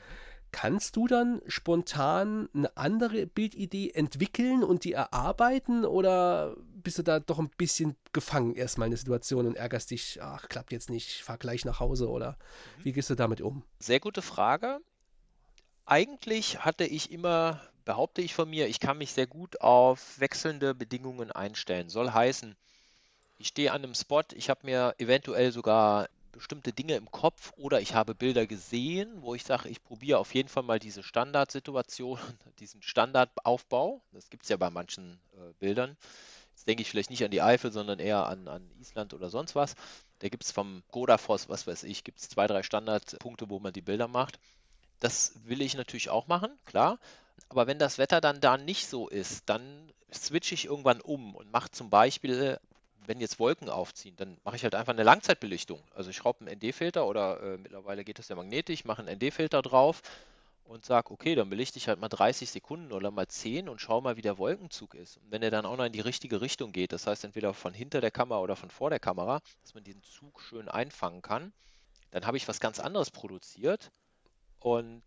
Kannst 0.52 0.96
du 0.96 1.08
dann 1.08 1.42
spontan 1.48 2.48
eine 2.54 2.78
andere 2.78 3.26
Bildidee 3.26 3.90
entwickeln 3.90 4.64
und 4.64 4.84
die 4.84 4.94
erarbeiten 4.94 5.84
oder 5.84 6.56
bist 6.76 7.00
du 7.00 7.04
da 7.04 7.20
doch 7.20 7.40
ein 7.40 7.50
bisschen 7.58 7.96
gefangen 8.12 8.54
erstmal 8.54 8.86
in 8.86 8.92
der 8.92 9.00
Situation 9.00 9.48
und 9.48 9.56
ärgerst 9.56 9.90
dich, 9.90 10.22
ach, 10.22 10.48
klappt 10.50 10.72
jetzt 10.72 10.92
nicht, 10.92 11.24
fahr 11.24 11.40
gleich 11.40 11.66
nach 11.66 11.80
Hause 11.80 12.08
oder 12.08 12.38
wie 12.84 12.92
gehst 12.92 13.10
du 13.10 13.16
damit 13.16 13.42
um? 13.42 13.64
Sehr 13.80 14.00
gute 14.00 14.22
Frage. 14.22 14.80
Eigentlich 15.86 16.64
hatte 16.64 16.86
ich 16.86 17.12
immer, 17.12 17.60
behaupte 17.84 18.22
ich 18.22 18.36
von 18.36 18.48
mir, 18.48 18.68
ich 18.68 18.80
kann 18.80 19.00
mich 19.00 19.12
sehr 19.12 19.28
gut 19.28 19.60
auf 19.60 20.20
wechselnde 20.20 20.76
Bedingungen 20.76 21.32
einstellen. 21.32 21.90
Soll 21.90 22.12
heißen, 22.12 22.56
ich 23.44 23.50
stehe 23.50 23.74
an 23.74 23.84
einem 23.84 23.94
Spot, 23.94 24.24
ich 24.36 24.50
habe 24.50 24.62
mir 24.64 24.96
eventuell 25.00 25.52
sogar 25.52 26.08
bestimmte 26.32 26.72
Dinge 26.72 26.96
im 26.96 27.12
Kopf 27.12 27.52
oder 27.58 27.82
ich 27.82 27.94
habe 27.94 28.16
Bilder 28.16 28.48
gesehen, 28.48 29.22
wo 29.22 29.36
ich 29.36 29.44
sage, 29.44 29.68
ich 29.68 29.84
probiere 29.84 30.20
auf 30.20 30.34
jeden 30.34 30.48
Fall 30.48 30.64
mal 30.64 30.80
diese 30.80 31.04
Standardsituation, 31.04 32.18
diesen 32.60 32.82
Standardaufbau. 32.82 34.02
Das 34.14 34.30
gibt 34.30 34.44
es 34.44 34.50
ja 34.50 34.56
bei 34.56 34.70
manchen 34.70 35.20
äh, 35.34 35.52
Bildern. 35.60 35.98
Jetzt 36.56 36.70
denke 36.70 36.84
ich 36.84 36.90
vielleicht 36.90 37.10
nicht 37.10 37.26
an 37.26 37.32
die 37.32 37.42
Eifel, 37.42 37.74
sondern 37.74 38.00
eher 38.00 38.28
an, 38.28 38.48
an 38.48 38.72
Island 38.80 39.14
oder 39.14 39.30
sonst 39.30 39.56
was. 39.56 39.76
Da 40.20 40.30
gibt 40.30 40.46
es 40.46 40.54
vom 40.54 40.82
Godafoss, 40.90 41.50
was 41.50 41.68
weiß 41.68 41.84
ich, 41.84 42.06
gibt 42.06 42.22
es 42.22 42.30
zwei, 42.30 42.48
drei 42.48 42.64
Standardpunkte, 42.64 43.50
wo 43.50 43.60
man 43.60 43.74
die 43.74 43.82
Bilder 43.82 44.08
macht. 44.08 44.40
Das 45.02 45.34
will 45.44 45.62
ich 45.62 45.76
natürlich 45.76 46.10
auch 46.10 46.28
machen, 46.28 46.58
klar. 46.64 46.98
Aber 47.50 47.68
wenn 47.68 47.78
das 47.78 47.98
Wetter 47.98 48.22
dann 48.22 48.40
da 48.40 48.58
nicht 48.58 48.88
so 48.88 49.10
ist, 49.10 49.50
dann 49.50 49.92
switche 50.14 50.56
ich 50.56 50.64
irgendwann 50.64 51.02
um 51.02 51.36
und 51.36 51.52
mache 51.52 51.72
zum 51.72 51.90
Beispiel 51.90 52.58
wenn 53.08 53.20
jetzt 53.20 53.40
Wolken 53.40 53.70
aufziehen, 53.70 54.16
dann 54.18 54.38
mache 54.44 54.56
ich 54.56 54.64
halt 54.64 54.76
einfach 54.76 54.94
eine 54.94 55.04
Langzeitbelichtung. 55.04 55.82
Also 55.94 56.10
ich 56.10 56.18
schraube 56.18 56.42
einen 56.46 56.58
ND-Filter 56.58 57.06
oder 57.06 57.42
äh, 57.42 57.58
mittlerweile 57.58 58.04
geht 58.04 58.20
das 58.20 58.30
ja 58.30 58.36
magnetisch, 58.36 58.86
mache 58.86 59.02
einen 59.02 59.18
ND-Filter 59.18 59.62
drauf 59.62 60.02
und 60.66 60.86
sage, 60.86 61.12
okay, 61.12 61.36
dann 61.36 61.50
belichte 61.50 61.78
ich 61.78 61.88
halt 61.88 62.00
mal 62.00 62.10
30 62.10 62.50
Sekunden 62.50 62.92
oder 62.92 63.12
mal 63.12 63.28
10 63.28 63.68
und 63.70 63.82
schaue 63.82 64.02
mal, 64.02 64.18
wie 64.18 64.22
der 64.22 64.38
Wolkenzug 64.38 64.96
ist. 64.96 65.18
Und 65.18 65.32
wenn 65.32 65.44
er 65.44 65.52
dann 65.52 65.66
auch 65.66 65.78
noch 65.78 65.86
in 65.86 65.92
die 65.92 66.00
richtige 66.00 66.42
Richtung 66.42 66.72
geht, 66.72 66.94
das 66.94 67.06
heißt 67.06 67.26
entweder 67.26 67.54
von 67.54 67.74
hinter 67.74 68.02
der 68.02 68.12
Kamera 68.12 68.40
oder 68.40 68.56
von 68.56 68.70
vor 68.70 68.90
der 68.90 69.00
Kamera, 69.00 69.42
dass 69.62 69.74
man 69.74 69.84
diesen 69.84 70.04
Zug 70.04 70.42
schön 70.42 70.70
einfangen 70.70 71.22
kann, 71.22 71.52
dann 72.12 72.26
habe 72.26 72.38
ich 72.38 72.48
was 72.48 72.60
ganz 72.60 72.80
anderes 72.80 73.12
produziert 73.12 73.92
und 74.60 75.04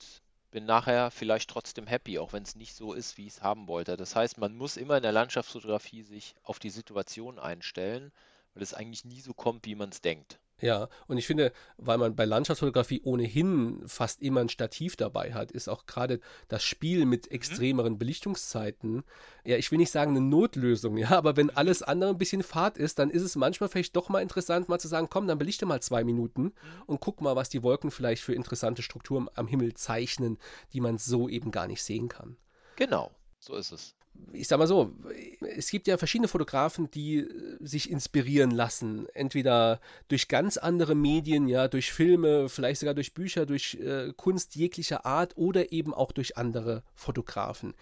bin 0.57 0.65
nachher 0.65 1.11
vielleicht 1.11 1.51
trotzdem 1.51 1.87
happy, 1.87 2.19
auch 2.19 2.33
wenn 2.33 2.43
es 2.43 2.57
nicht 2.57 2.75
so 2.75 2.95
ist, 2.95 3.19
wie 3.19 3.27
ich 3.27 3.35
es 3.35 3.43
haben 3.43 3.69
wollte. 3.69 3.99
Das 3.99 4.17
heißt, 4.17 4.39
man 4.39 4.57
muss 4.57 4.79
immer 4.79 4.97
in 4.97 5.03
der 5.03 5.13
Landschaftsfotografie 5.13 6.03
sich 6.03 6.35
auf 6.43 6.59
die 6.59 6.71
Situation 6.71 7.39
einstellen, 7.39 8.11
weil 8.55 8.63
es 8.63 8.73
eigentlich 8.73 9.05
nie 9.05 9.21
so 9.21 9.35
kommt, 9.35 9.67
wie 9.67 9.75
man 9.75 9.91
es 9.91 10.01
denkt. 10.01 10.41
Ja, 10.61 10.89
und 11.07 11.19
ich 11.19 11.27
finde, 11.27 11.53
weil 11.77 11.99
man 11.99 12.17
bei 12.17 12.25
Landschaftsfotografie 12.25 13.03
ohnehin 13.05 13.83
fast 13.87 14.23
immer 14.23 14.41
ein 14.41 14.49
Stativ 14.49 14.97
dabei 14.97 15.35
hat, 15.35 15.53
ist 15.53 15.69
auch 15.69 15.85
gerade 15.85 16.19
das 16.49 16.65
Spiel 16.65 17.04
mit 17.04 17.26
mhm. 17.26 17.35
extremeren 17.35 17.99
Belichtungszeiten, 17.99 19.04
ja, 19.45 19.57
ich 19.57 19.71
will 19.71 19.78
nicht 19.78 19.91
sagen 19.91 20.17
eine 20.17 20.23
Notlösung, 20.23 20.97
ja, 20.97 21.11
aber 21.11 21.37
wenn 21.37 21.50
alles 21.50 21.83
andere 21.83 22.11
ein 22.11 22.19
bisschen 22.19 22.43
Fahrt 22.43 22.78
ist, 22.78 22.99
dann 22.99 23.11
ist 23.11 23.23
es 23.23 23.37
manchmal 23.37 23.69
vielleicht 23.69 23.97
doch 23.97 24.09
mal 24.09 24.23
interessant, 24.23 24.69
mal 24.71 24.80
zu 24.80 24.89
sagen, 24.89 25.09
komm, 25.11 25.26
dann 25.26 25.39
belichte 25.39 25.67
mal 25.67 25.83
zwei 25.83 26.04
Minuten 26.04 26.43
mhm. 26.45 26.52
und 26.87 27.00
guck 27.00 27.21
mal, 27.21 27.37
was 27.37 27.50
die 27.50 27.63
Wolken 27.63 27.91
vielleicht 27.91 28.23
für 28.23 28.35
interessante 28.35 28.83
Strukturen 28.83 29.28
am 29.35 29.49
Himmel 29.49 29.75
zeichnen, 29.75 30.39
die 30.73 30.80
man 30.80 30.97
so 30.97 31.28
eben 31.28 31.50
gar 31.50 31.67
nicht 31.67 31.83
sehen 31.83 32.09
kann. 32.09 32.39
Genau, 32.76 33.15
so 33.39 33.57
ist 33.57 33.73
es 33.73 33.95
ich 34.33 34.49
sag 34.49 34.59
mal 34.59 34.67
so, 34.67 34.93
es 35.41 35.71
gibt 35.71 35.87
ja 35.87 35.97
verschiedene 35.97 36.29
Fotografen, 36.29 36.91
die 36.91 37.19
äh, 37.19 37.57
sich 37.61 37.91
inspirieren 37.91 38.50
lassen. 38.50 39.07
Entweder 39.15 39.81
durch 40.09 40.29
ganz 40.29 40.57
andere 40.57 40.95
Medien, 40.95 41.49
ja, 41.49 41.69
durch 41.69 41.93
Filme, 41.93 42.49
vielleicht 42.49 42.81
sogar 42.81 42.95
durch 42.95 43.15
Bücher, 43.15 43.47
durch 43.47 43.75
äh, 43.75 44.13
Kunst 44.17 44.57
jeglicher 44.57 45.07
Art 45.07 45.37
oder 45.37 45.73
eben 45.73 45.95
auch 45.95 46.13
durch 46.13 46.37
andere 46.37 46.83
Fotografen. 46.95 47.75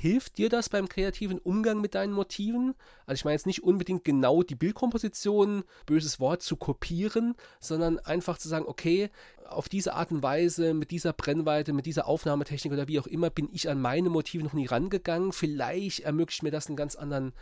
Hilft 0.00 0.38
dir 0.38 0.48
das 0.48 0.70
beim 0.70 0.88
kreativen 0.88 1.38
Umgang 1.38 1.82
mit 1.82 1.94
deinen 1.94 2.14
Motiven? 2.14 2.74
Also 3.04 3.20
ich 3.20 3.24
meine 3.26 3.34
jetzt 3.34 3.44
nicht 3.44 3.62
unbedingt 3.62 4.02
genau 4.02 4.42
die 4.42 4.54
Bildkomposition, 4.54 5.62
böses 5.84 6.18
Wort, 6.18 6.40
zu 6.40 6.56
kopieren, 6.56 7.34
sondern 7.60 7.98
einfach 7.98 8.38
zu 8.38 8.48
sagen, 8.48 8.64
okay, 8.66 9.10
auf 9.46 9.68
diese 9.68 9.92
Art 9.92 10.10
und 10.10 10.22
Weise, 10.22 10.72
mit 10.72 10.90
dieser 10.90 11.12
Brennweite, 11.12 11.74
mit 11.74 11.84
dieser 11.84 12.08
Aufnahmetechnik 12.08 12.72
oder 12.72 12.88
wie 12.88 12.98
auch 12.98 13.06
immer, 13.06 13.28
bin 13.28 13.50
ich 13.52 13.68
an 13.68 13.78
meine 13.82 14.08
Motive 14.08 14.42
noch 14.42 14.54
nie 14.54 14.64
rangegangen. 14.64 15.34
Vielleicht 15.34 16.00
ermöglicht 16.00 16.44
mir 16.44 16.50
das 16.50 16.68
einen 16.68 16.76
ganz 16.76 16.96
anderen 16.96 17.34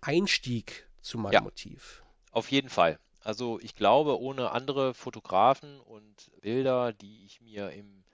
Einstieg 0.00 0.86
zu 1.00 1.18
meinem 1.18 1.32
ja, 1.32 1.40
Motiv. 1.40 2.04
Auf 2.30 2.52
jeden 2.52 2.68
Fall. 2.68 3.00
Also 3.24 3.58
ich 3.60 3.74
glaube, 3.74 4.20
ohne 4.20 4.52
andere 4.52 4.94
Fotografen 4.94 5.80
und 5.80 6.30
Bilder, 6.40 6.92
die 6.92 7.24
ich 7.24 7.40
mir 7.40 7.70
im, 7.70 8.04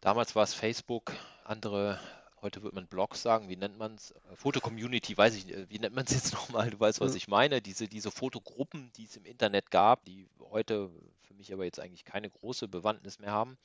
damals 0.00 0.34
war 0.34 0.42
es 0.42 0.54
Facebook, 0.54 1.12
andere 1.44 2.00
heute 2.42 2.62
würde 2.62 2.74
man 2.74 2.86
Blogs 2.86 3.22
sagen, 3.22 3.48
wie 3.48 3.56
nennt 3.56 3.78
man 3.78 3.94
es? 3.94 4.12
Äh, 4.12 4.36
Foto-Community, 4.36 5.16
weiß 5.16 5.34
ich 5.34 5.46
nicht, 5.46 5.70
wie 5.70 5.78
nennt 5.78 5.94
man 5.94 6.04
es 6.04 6.12
jetzt 6.12 6.32
nochmal? 6.34 6.70
Du 6.70 6.80
weißt, 6.80 7.00
was 7.00 7.14
ich 7.14 7.28
meine. 7.28 7.60
Diese, 7.60 7.88
diese 7.88 8.10
Fotogruppen, 8.10 8.92
die 8.96 9.04
es 9.04 9.16
im 9.16 9.24
Internet 9.24 9.70
gab, 9.70 10.04
die 10.04 10.28
heute 10.50 10.90
für 11.22 11.34
mich 11.34 11.52
aber 11.52 11.64
jetzt 11.64 11.80
eigentlich 11.80 12.04
keine 12.04 12.30
große 12.30 12.68
Bewandtnis 12.68 13.18
mehr 13.18 13.32
haben, 13.32 13.58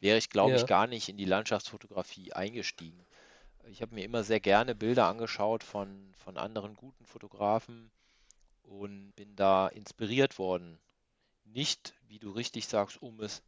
wäre 0.00 0.18
ich, 0.18 0.30
glaube 0.30 0.52
ja. 0.52 0.56
ich, 0.56 0.66
gar 0.66 0.86
nicht 0.86 1.08
in 1.08 1.16
die 1.16 1.24
Landschaftsfotografie 1.24 2.32
eingestiegen. 2.32 3.04
Ich 3.70 3.82
habe 3.82 3.94
mir 3.94 4.04
immer 4.04 4.24
sehr 4.24 4.40
gerne 4.40 4.74
Bilder 4.74 5.06
angeschaut 5.06 5.62
von, 5.62 6.12
von 6.16 6.36
anderen 6.36 6.74
guten 6.74 7.04
Fotografen 7.04 7.90
und 8.62 9.12
bin 9.16 9.34
da 9.36 9.68
inspiriert 9.68 10.38
worden. 10.38 10.78
Nicht, 11.44 11.94
wie 12.06 12.18
du 12.18 12.30
richtig 12.30 12.66
sagst, 12.66 13.00
um 13.02 13.20
es 13.20 13.42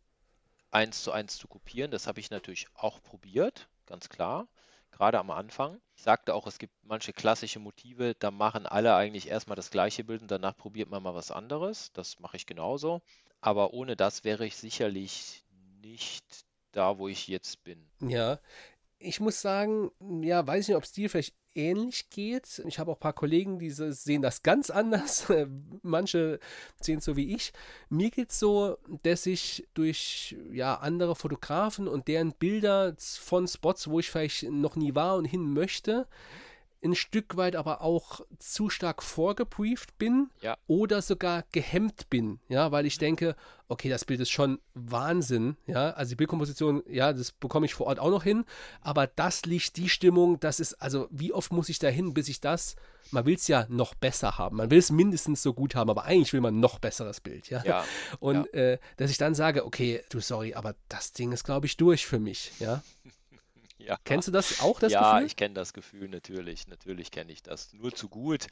eins 0.71 1.03
zu 1.03 1.13
eins 1.13 1.37
zu 1.37 1.49
kopieren. 1.49 1.91
Das 1.91 2.07
habe 2.07 2.21
ich 2.21 2.31
natürlich 2.31 2.67
auch 2.75 3.03
probiert, 3.03 3.69
ganz 3.91 4.09
klar 4.09 4.49
gerade 4.91 5.19
am 5.19 5.31
Anfang. 5.31 5.81
Ich 5.97 6.03
sagte 6.03 6.35
auch, 6.35 6.47
es 6.47 6.59
gibt 6.59 6.75
manche 6.83 7.13
klassische 7.13 7.59
Motive, 7.59 8.15
da 8.19 8.31
machen 8.31 8.67
alle 8.67 8.95
eigentlich 8.95 9.29
erstmal 9.29 9.57
das 9.57 9.71
gleiche 9.71 10.05
Bild 10.05 10.23
und 10.23 10.31
danach 10.31 10.57
probiert 10.57 10.91
man 10.91 11.03
mal 11.03 11.15
was 11.15 11.31
anderes. 11.31 11.93
Das 11.93 12.19
mache 12.21 12.37
ich 12.37 12.47
genauso. 12.47 13.01
Aber 13.41 13.73
ohne 13.73 13.97
das 13.97 14.25
wäre 14.25 14.45
ich 14.45 14.57
sicherlich 14.57 15.43
nicht 15.81 16.45
da, 16.73 16.99
wo 16.99 17.09
ich 17.09 17.29
jetzt 17.29 17.65
bin. 17.65 17.89
Ja, 18.01 18.41
ich 18.99 19.21
muss 19.21 19.41
sagen, 19.41 19.91
ja, 20.23 20.47
weiß 20.47 20.69
nicht, 20.69 20.77
ob 20.77 20.85
dir 20.85 21.09
vielleicht 21.09 21.35
ähnlich 21.61 22.11
geht. 22.11 22.63
Ich 22.67 22.79
habe 22.79 22.91
auch 22.91 22.97
ein 22.97 23.01
paar 23.01 23.13
Kollegen, 23.13 23.59
die 23.59 23.71
sehen 23.71 24.23
das 24.23 24.43
ganz 24.43 24.71
anders. 24.71 25.27
Manche 25.83 26.41
sehen 26.81 26.99
es 26.99 27.05
so 27.05 27.17
wie 27.17 27.35
ich. 27.35 27.53
Mir 27.89 28.11
geht 28.11 28.31
es 28.31 28.39
so, 28.39 28.79
dass 29.03 29.27
ich 29.27 29.69
durch 29.75 30.37
ja, 30.53 30.77
andere 30.77 31.15
Fotografen 31.15 31.87
und 31.87 32.09
deren 32.09 32.33
Bilder 32.33 32.95
von 32.99 33.47
Spots, 33.47 33.89
wo 33.89 34.01
ich 34.01 34.11
vielleicht 34.11 34.45
noch 34.45 34.77
nie 34.77 34.95
war 34.95 35.17
und 35.17 35.27
hin 35.27 35.53
möchte, 35.53 36.07
ein 36.83 36.95
Stück 36.95 37.37
weit 37.37 37.57
aber 37.57 37.83
auch 37.83 38.21
zu 38.39 38.71
stark 38.71 39.03
vorgebrieft 39.03 39.99
bin 39.99 40.31
ja. 40.41 40.57
oder 40.67 41.03
sogar 41.03 41.45
gehemmt 41.53 42.09
bin, 42.11 42.41
ja, 42.49 42.73
weil 42.73 42.87
ich 42.87 42.99
denke, 42.99 43.37
okay, 43.69 43.89
das 43.89 44.05
Bild 44.05 44.21
ist 44.21 44.31
schon 44.31 44.59
Wahnsinn, 44.75 45.57
ja, 45.67 45.91
also 45.91 46.11
die 46.11 46.17
Bildkomposition, 46.17 46.83
ja, 46.89 47.13
das 47.13 47.33
bekomme 47.33 47.67
ich 47.67 47.75
vor 47.75 47.87
Ort 47.87 47.99
auch 47.99 48.11
noch 48.11 48.25
hin, 48.25 48.45
aber 48.81 49.07
das 49.07 49.45
liegt 49.45 49.77
die 49.77 49.89
Stimmung, 49.89 50.41
das 50.41 50.59
ist, 50.59 50.75
also 50.75 51.07
wie 51.11 51.33
oft 51.33 51.53
muss 51.53 51.69
ich 51.69 51.79
da 51.79 51.89
hin, 51.89 52.15
bis 52.15 52.29
ich 52.29 52.41
das, 52.41 52.77
man 53.11 53.27
will 53.27 53.35
es 53.35 53.47
ja 53.47 53.67
noch 53.69 53.95
besser 53.95 54.39
haben, 54.39 54.57
man 54.57 54.71
will 54.71 54.79
es 54.79 54.91
mindestens 54.91 55.43
so 55.43 55.53
gut 55.53 55.75
haben, 55.75 55.91
aber 55.91 56.05
eigentlich 56.05 56.33
will 56.33 56.41
man 56.41 56.61
noch 56.61 56.79
besseres 56.79 57.21
Bild, 57.21 57.51
ja, 57.51 57.63
ja. 57.65 57.85
und 58.21 58.47
ja. 58.53 58.61
Äh, 58.61 58.79
dass 58.97 59.11
ich 59.11 59.19
dann 59.19 59.35
sage, 59.35 59.67
okay, 59.67 60.03
du, 60.09 60.21
sorry, 60.21 60.55
aber 60.55 60.75
das 60.89 61.13
Ding 61.13 61.33
ist, 61.33 61.45
glaube 61.45 61.67
ich, 61.67 61.77
durch 61.77 62.07
für 62.07 62.19
mich, 62.19 62.53
ja. 62.59 62.83
Ja. 63.81 63.99
Kennst 64.05 64.29
du 64.29 64.33
das 64.33 64.61
auch, 64.61 64.79
das 64.81 64.93
ja, 64.93 65.01
Gefühl? 65.01 65.21
Ja, 65.21 65.27
ich 65.27 65.37
kenne 65.37 65.55
das 65.55 65.73
Gefühl 65.73 66.09
natürlich. 66.09 66.69
Natürlich 66.69 67.11
kenne 67.11 67.33
ich 67.33 67.43
das. 67.43 67.73
Nur 67.73 67.93
zu 67.93 68.09
gut. 68.09 68.47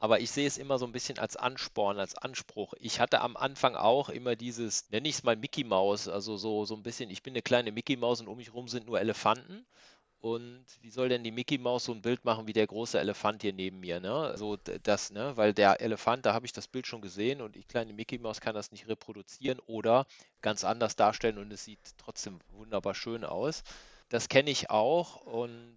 Aber 0.00 0.20
ich 0.20 0.30
sehe 0.32 0.46
es 0.46 0.58
immer 0.58 0.78
so 0.78 0.86
ein 0.86 0.92
bisschen 0.92 1.18
als 1.18 1.36
Ansporn, 1.36 1.98
als 1.98 2.16
Anspruch. 2.16 2.74
Ich 2.78 3.00
hatte 3.00 3.20
am 3.20 3.36
Anfang 3.36 3.76
auch 3.76 4.08
immer 4.10 4.36
dieses, 4.36 4.90
nenne 4.90 5.08
ich 5.08 5.16
es 5.16 5.22
mal 5.22 5.36
Mickey 5.36 5.64
Maus, 5.64 6.08
also 6.08 6.36
so, 6.36 6.64
so 6.66 6.74
ein 6.74 6.82
bisschen, 6.82 7.10
ich 7.10 7.22
bin 7.22 7.32
eine 7.32 7.42
kleine 7.42 7.72
Mickey 7.72 7.96
Maus 7.96 8.20
und 8.20 8.28
um 8.28 8.36
mich 8.36 8.48
herum 8.48 8.68
sind 8.68 8.86
nur 8.86 9.00
Elefanten. 9.00 9.64
und 10.24 10.64
wie 10.80 10.90
soll 10.90 11.10
denn 11.10 11.22
die 11.22 11.30
Mickey 11.30 11.58
Maus 11.58 11.84
so 11.84 11.92
ein 11.92 12.00
Bild 12.00 12.24
machen 12.24 12.46
wie 12.46 12.54
der 12.54 12.66
große 12.66 12.98
Elefant 12.98 13.42
hier 13.42 13.52
neben 13.52 13.80
mir, 13.80 14.00
ne? 14.00 14.32
So 14.38 14.56
das, 14.56 15.10
ne? 15.10 15.36
Weil 15.36 15.52
der 15.52 15.82
Elefant, 15.82 16.24
da 16.24 16.32
habe 16.32 16.46
ich 16.46 16.52
das 16.54 16.66
Bild 16.66 16.86
schon 16.86 17.02
gesehen 17.02 17.42
und 17.42 17.56
die 17.56 17.64
kleine 17.64 17.92
Mickey 17.92 18.18
Maus 18.18 18.40
kann 18.40 18.54
das 18.54 18.72
nicht 18.72 18.88
reproduzieren 18.88 19.58
oder 19.66 20.06
ganz 20.40 20.64
anders 20.64 20.96
darstellen 20.96 21.36
und 21.36 21.52
es 21.52 21.64
sieht 21.64 21.78
trotzdem 21.98 22.38
wunderbar 22.52 22.94
schön 22.94 23.22
aus. 23.22 23.64
Das 24.14 24.28
kenne 24.28 24.48
ich 24.48 24.70
auch 24.70 25.22
und 25.22 25.76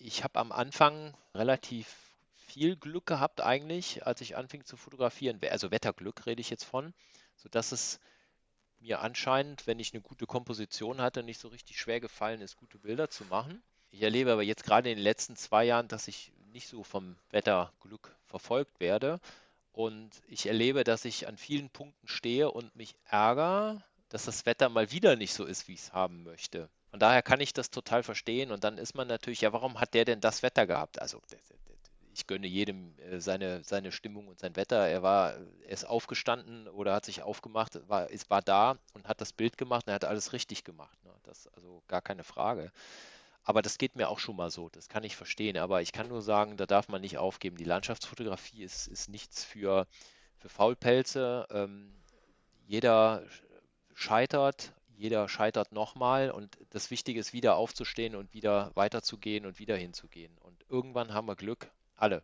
ich 0.00 0.24
habe 0.24 0.40
am 0.40 0.50
Anfang 0.50 1.16
relativ 1.32 1.94
viel 2.34 2.74
Glück 2.74 3.06
gehabt 3.06 3.40
eigentlich, 3.40 4.04
als 4.04 4.20
ich 4.20 4.36
anfing 4.36 4.64
zu 4.64 4.76
fotografieren. 4.76 5.38
Also 5.48 5.70
Wetterglück 5.70 6.26
rede 6.26 6.40
ich 6.40 6.50
jetzt 6.50 6.64
von, 6.64 6.92
sodass 7.36 7.70
es 7.70 8.00
mir 8.80 9.00
anscheinend, 9.00 9.68
wenn 9.68 9.78
ich 9.78 9.94
eine 9.94 10.02
gute 10.02 10.26
Komposition 10.26 11.00
hatte, 11.00 11.22
nicht 11.22 11.38
so 11.38 11.46
richtig 11.46 11.78
schwer 11.78 12.00
gefallen 12.00 12.40
ist, 12.40 12.56
gute 12.56 12.78
Bilder 12.78 13.10
zu 13.10 13.22
machen. 13.26 13.62
Ich 13.92 14.02
erlebe 14.02 14.32
aber 14.32 14.42
jetzt 14.42 14.64
gerade 14.64 14.90
in 14.90 14.96
den 14.96 15.04
letzten 15.04 15.36
zwei 15.36 15.62
Jahren, 15.62 15.86
dass 15.86 16.08
ich 16.08 16.32
nicht 16.52 16.66
so 16.66 16.82
vom 16.82 17.14
Wetterglück 17.30 18.12
verfolgt 18.26 18.80
werde. 18.80 19.20
Und 19.70 20.10
ich 20.26 20.46
erlebe, 20.46 20.82
dass 20.82 21.04
ich 21.04 21.28
an 21.28 21.36
vielen 21.36 21.70
Punkten 21.70 22.08
stehe 22.08 22.50
und 22.50 22.74
mich 22.74 22.96
ärgere, 23.04 23.84
dass 24.08 24.24
das 24.24 24.46
Wetter 24.46 24.68
mal 24.68 24.90
wieder 24.90 25.14
nicht 25.14 25.32
so 25.32 25.44
ist, 25.44 25.68
wie 25.68 25.74
ich 25.74 25.80
es 25.82 25.92
haben 25.92 26.24
möchte. 26.24 26.68
Von 26.92 27.00
daher 27.00 27.22
kann 27.22 27.40
ich 27.40 27.54
das 27.54 27.70
total 27.70 28.02
verstehen. 28.02 28.52
Und 28.52 28.64
dann 28.64 28.76
ist 28.76 28.94
man 28.94 29.08
natürlich, 29.08 29.40
ja, 29.40 29.54
warum 29.54 29.80
hat 29.80 29.94
der 29.94 30.04
denn 30.04 30.20
das 30.20 30.42
Wetter 30.42 30.66
gehabt? 30.66 31.00
Also 31.00 31.22
ich 32.12 32.26
gönne 32.26 32.46
jedem 32.46 32.94
äh, 32.98 33.18
seine, 33.18 33.64
seine 33.64 33.92
Stimmung 33.92 34.28
und 34.28 34.38
sein 34.38 34.56
Wetter. 34.56 34.86
Er 34.86 35.02
war, 35.02 35.32
er 35.32 35.70
ist 35.70 35.86
aufgestanden 35.86 36.68
oder 36.68 36.92
hat 36.92 37.06
sich 37.06 37.22
aufgemacht, 37.22 37.80
war, 37.88 38.10
ist, 38.10 38.28
war 38.28 38.42
da 38.42 38.76
und 38.92 39.08
hat 39.08 39.22
das 39.22 39.32
Bild 39.32 39.56
gemacht 39.56 39.86
und 39.86 39.92
er 39.92 39.94
hat 39.94 40.04
alles 40.04 40.34
richtig 40.34 40.64
gemacht. 40.64 41.02
Ne? 41.02 41.10
Das 41.22 41.46
also 41.56 41.82
gar 41.88 42.02
keine 42.02 42.24
Frage. 42.24 42.70
Aber 43.42 43.62
das 43.62 43.78
geht 43.78 43.96
mir 43.96 44.10
auch 44.10 44.18
schon 44.18 44.36
mal 44.36 44.50
so, 44.50 44.68
das 44.68 44.90
kann 44.90 45.02
ich 45.02 45.16
verstehen. 45.16 45.56
Aber 45.56 45.80
ich 45.80 45.92
kann 45.92 46.08
nur 46.08 46.20
sagen, 46.20 46.58
da 46.58 46.66
darf 46.66 46.88
man 46.88 47.00
nicht 47.00 47.16
aufgeben. 47.16 47.56
Die 47.56 47.64
Landschaftsfotografie 47.64 48.64
ist, 48.64 48.86
ist 48.86 49.08
nichts 49.08 49.44
für, 49.44 49.86
für 50.36 50.50
Faulpelze. 50.50 51.46
Ähm, 51.50 51.94
jeder 52.66 53.22
scheitert, 53.94 54.74
jeder 55.02 55.28
scheitert 55.28 55.72
nochmal 55.72 56.30
und 56.30 56.56
das 56.70 56.92
Wichtige 56.92 57.18
ist, 57.18 57.32
wieder 57.32 57.56
aufzustehen 57.56 58.14
und 58.14 58.32
wieder 58.32 58.70
weiterzugehen 58.74 59.46
und 59.46 59.58
wieder 59.58 59.76
hinzugehen. 59.76 60.38
Und 60.38 60.64
irgendwann 60.68 61.12
haben 61.12 61.26
wir 61.26 61.34
Glück 61.34 61.72
alle. 61.96 62.22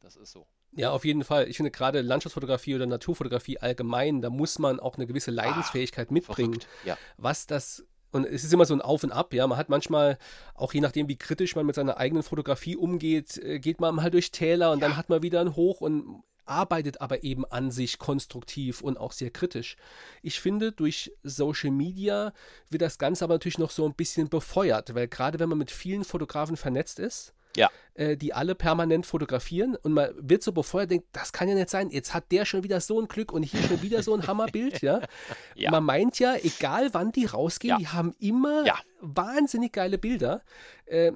Das 0.00 0.14
ist 0.14 0.30
so. 0.30 0.46
Ja, 0.76 0.92
auf 0.92 1.04
jeden 1.04 1.24
Fall. 1.24 1.48
Ich 1.48 1.56
finde 1.56 1.72
gerade 1.72 2.02
Landschaftsfotografie 2.02 2.76
oder 2.76 2.86
Naturfotografie 2.86 3.58
allgemein, 3.58 4.22
da 4.22 4.30
muss 4.30 4.60
man 4.60 4.78
auch 4.78 4.94
eine 4.96 5.06
gewisse 5.06 5.32
Leidensfähigkeit 5.32 6.08
ah, 6.10 6.12
mitbringen. 6.12 6.60
Ja. 6.84 6.96
Was 7.16 7.46
das 7.46 7.84
und 8.12 8.26
es 8.26 8.44
ist 8.44 8.52
immer 8.52 8.64
so 8.64 8.74
ein 8.74 8.80
Auf 8.80 9.02
und 9.02 9.10
Ab, 9.10 9.34
ja. 9.34 9.44
Man 9.48 9.58
hat 9.58 9.68
manchmal, 9.68 10.18
auch 10.54 10.72
je 10.72 10.80
nachdem, 10.80 11.08
wie 11.08 11.16
kritisch 11.16 11.56
man 11.56 11.66
mit 11.66 11.74
seiner 11.74 11.96
eigenen 11.96 12.22
Fotografie 12.22 12.76
umgeht, 12.76 13.38
äh, 13.38 13.58
geht 13.58 13.80
man 13.80 13.96
mal 13.96 14.10
durch 14.12 14.30
Täler 14.30 14.70
und 14.70 14.80
ja. 14.80 14.86
dann 14.86 14.96
hat 14.96 15.08
man 15.08 15.22
wieder 15.22 15.40
ein 15.40 15.56
Hoch 15.56 15.80
und 15.80 16.22
arbeitet 16.46 17.00
aber 17.00 17.24
eben 17.24 17.44
an 17.44 17.70
sich 17.70 17.98
konstruktiv 17.98 18.80
und 18.80 18.98
auch 18.98 19.12
sehr 19.12 19.30
kritisch. 19.30 19.76
Ich 20.22 20.40
finde, 20.40 20.72
durch 20.72 21.12
Social 21.22 21.70
Media 21.70 22.32
wird 22.70 22.82
das 22.82 22.98
Ganze 22.98 23.24
aber 23.24 23.34
natürlich 23.34 23.58
noch 23.58 23.70
so 23.70 23.86
ein 23.86 23.94
bisschen 23.94 24.28
befeuert, 24.28 24.94
weil 24.94 25.08
gerade 25.08 25.38
wenn 25.38 25.48
man 25.48 25.58
mit 25.58 25.70
vielen 25.70 26.04
Fotografen 26.04 26.56
vernetzt 26.56 26.98
ist, 26.98 27.34
ja. 27.56 27.70
äh, 27.94 28.16
die 28.16 28.32
alle 28.32 28.54
permanent 28.54 29.06
fotografieren 29.06 29.76
und 29.76 29.92
man 29.92 30.10
wird 30.16 30.42
so 30.42 30.52
bevor 30.52 30.80
er 30.80 30.86
denkt, 30.86 31.08
das 31.12 31.32
kann 31.32 31.48
ja 31.48 31.54
nicht 31.54 31.70
sein, 31.70 31.90
jetzt 31.90 32.14
hat 32.14 32.30
der 32.32 32.44
schon 32.44 32.62
wieder 32.62 32.80
so 32.80 33.00
ein 33.00 33.08
Glück 33.08 33.32
und 33.32 33.42
hier 33.42 33.62
schon 33.62 33.82
wieder 33.82 34.02
so 34.02 34.14
ein 34.14 34.26
Hammerbild, 34.26 34.82
ja? 34.82 35.00
ja. 35.54 35.70
Man 35.70 35.84
meint 35.84 36.18
ja, 36.18 36.34
egal 36.36 36.92
wann 36.92 37.12
die 37.12 37.26
rausgehen, 37.26 37.72
ja. 37.72 37.78
die 37.78 37.88
haben 37.88 38.14
immer 38.18 38.64
wahnsinnig 39.00 39.72
geile 39.72 39.98
Bilder. 39.98 40.42
Äh, 40.86 41.12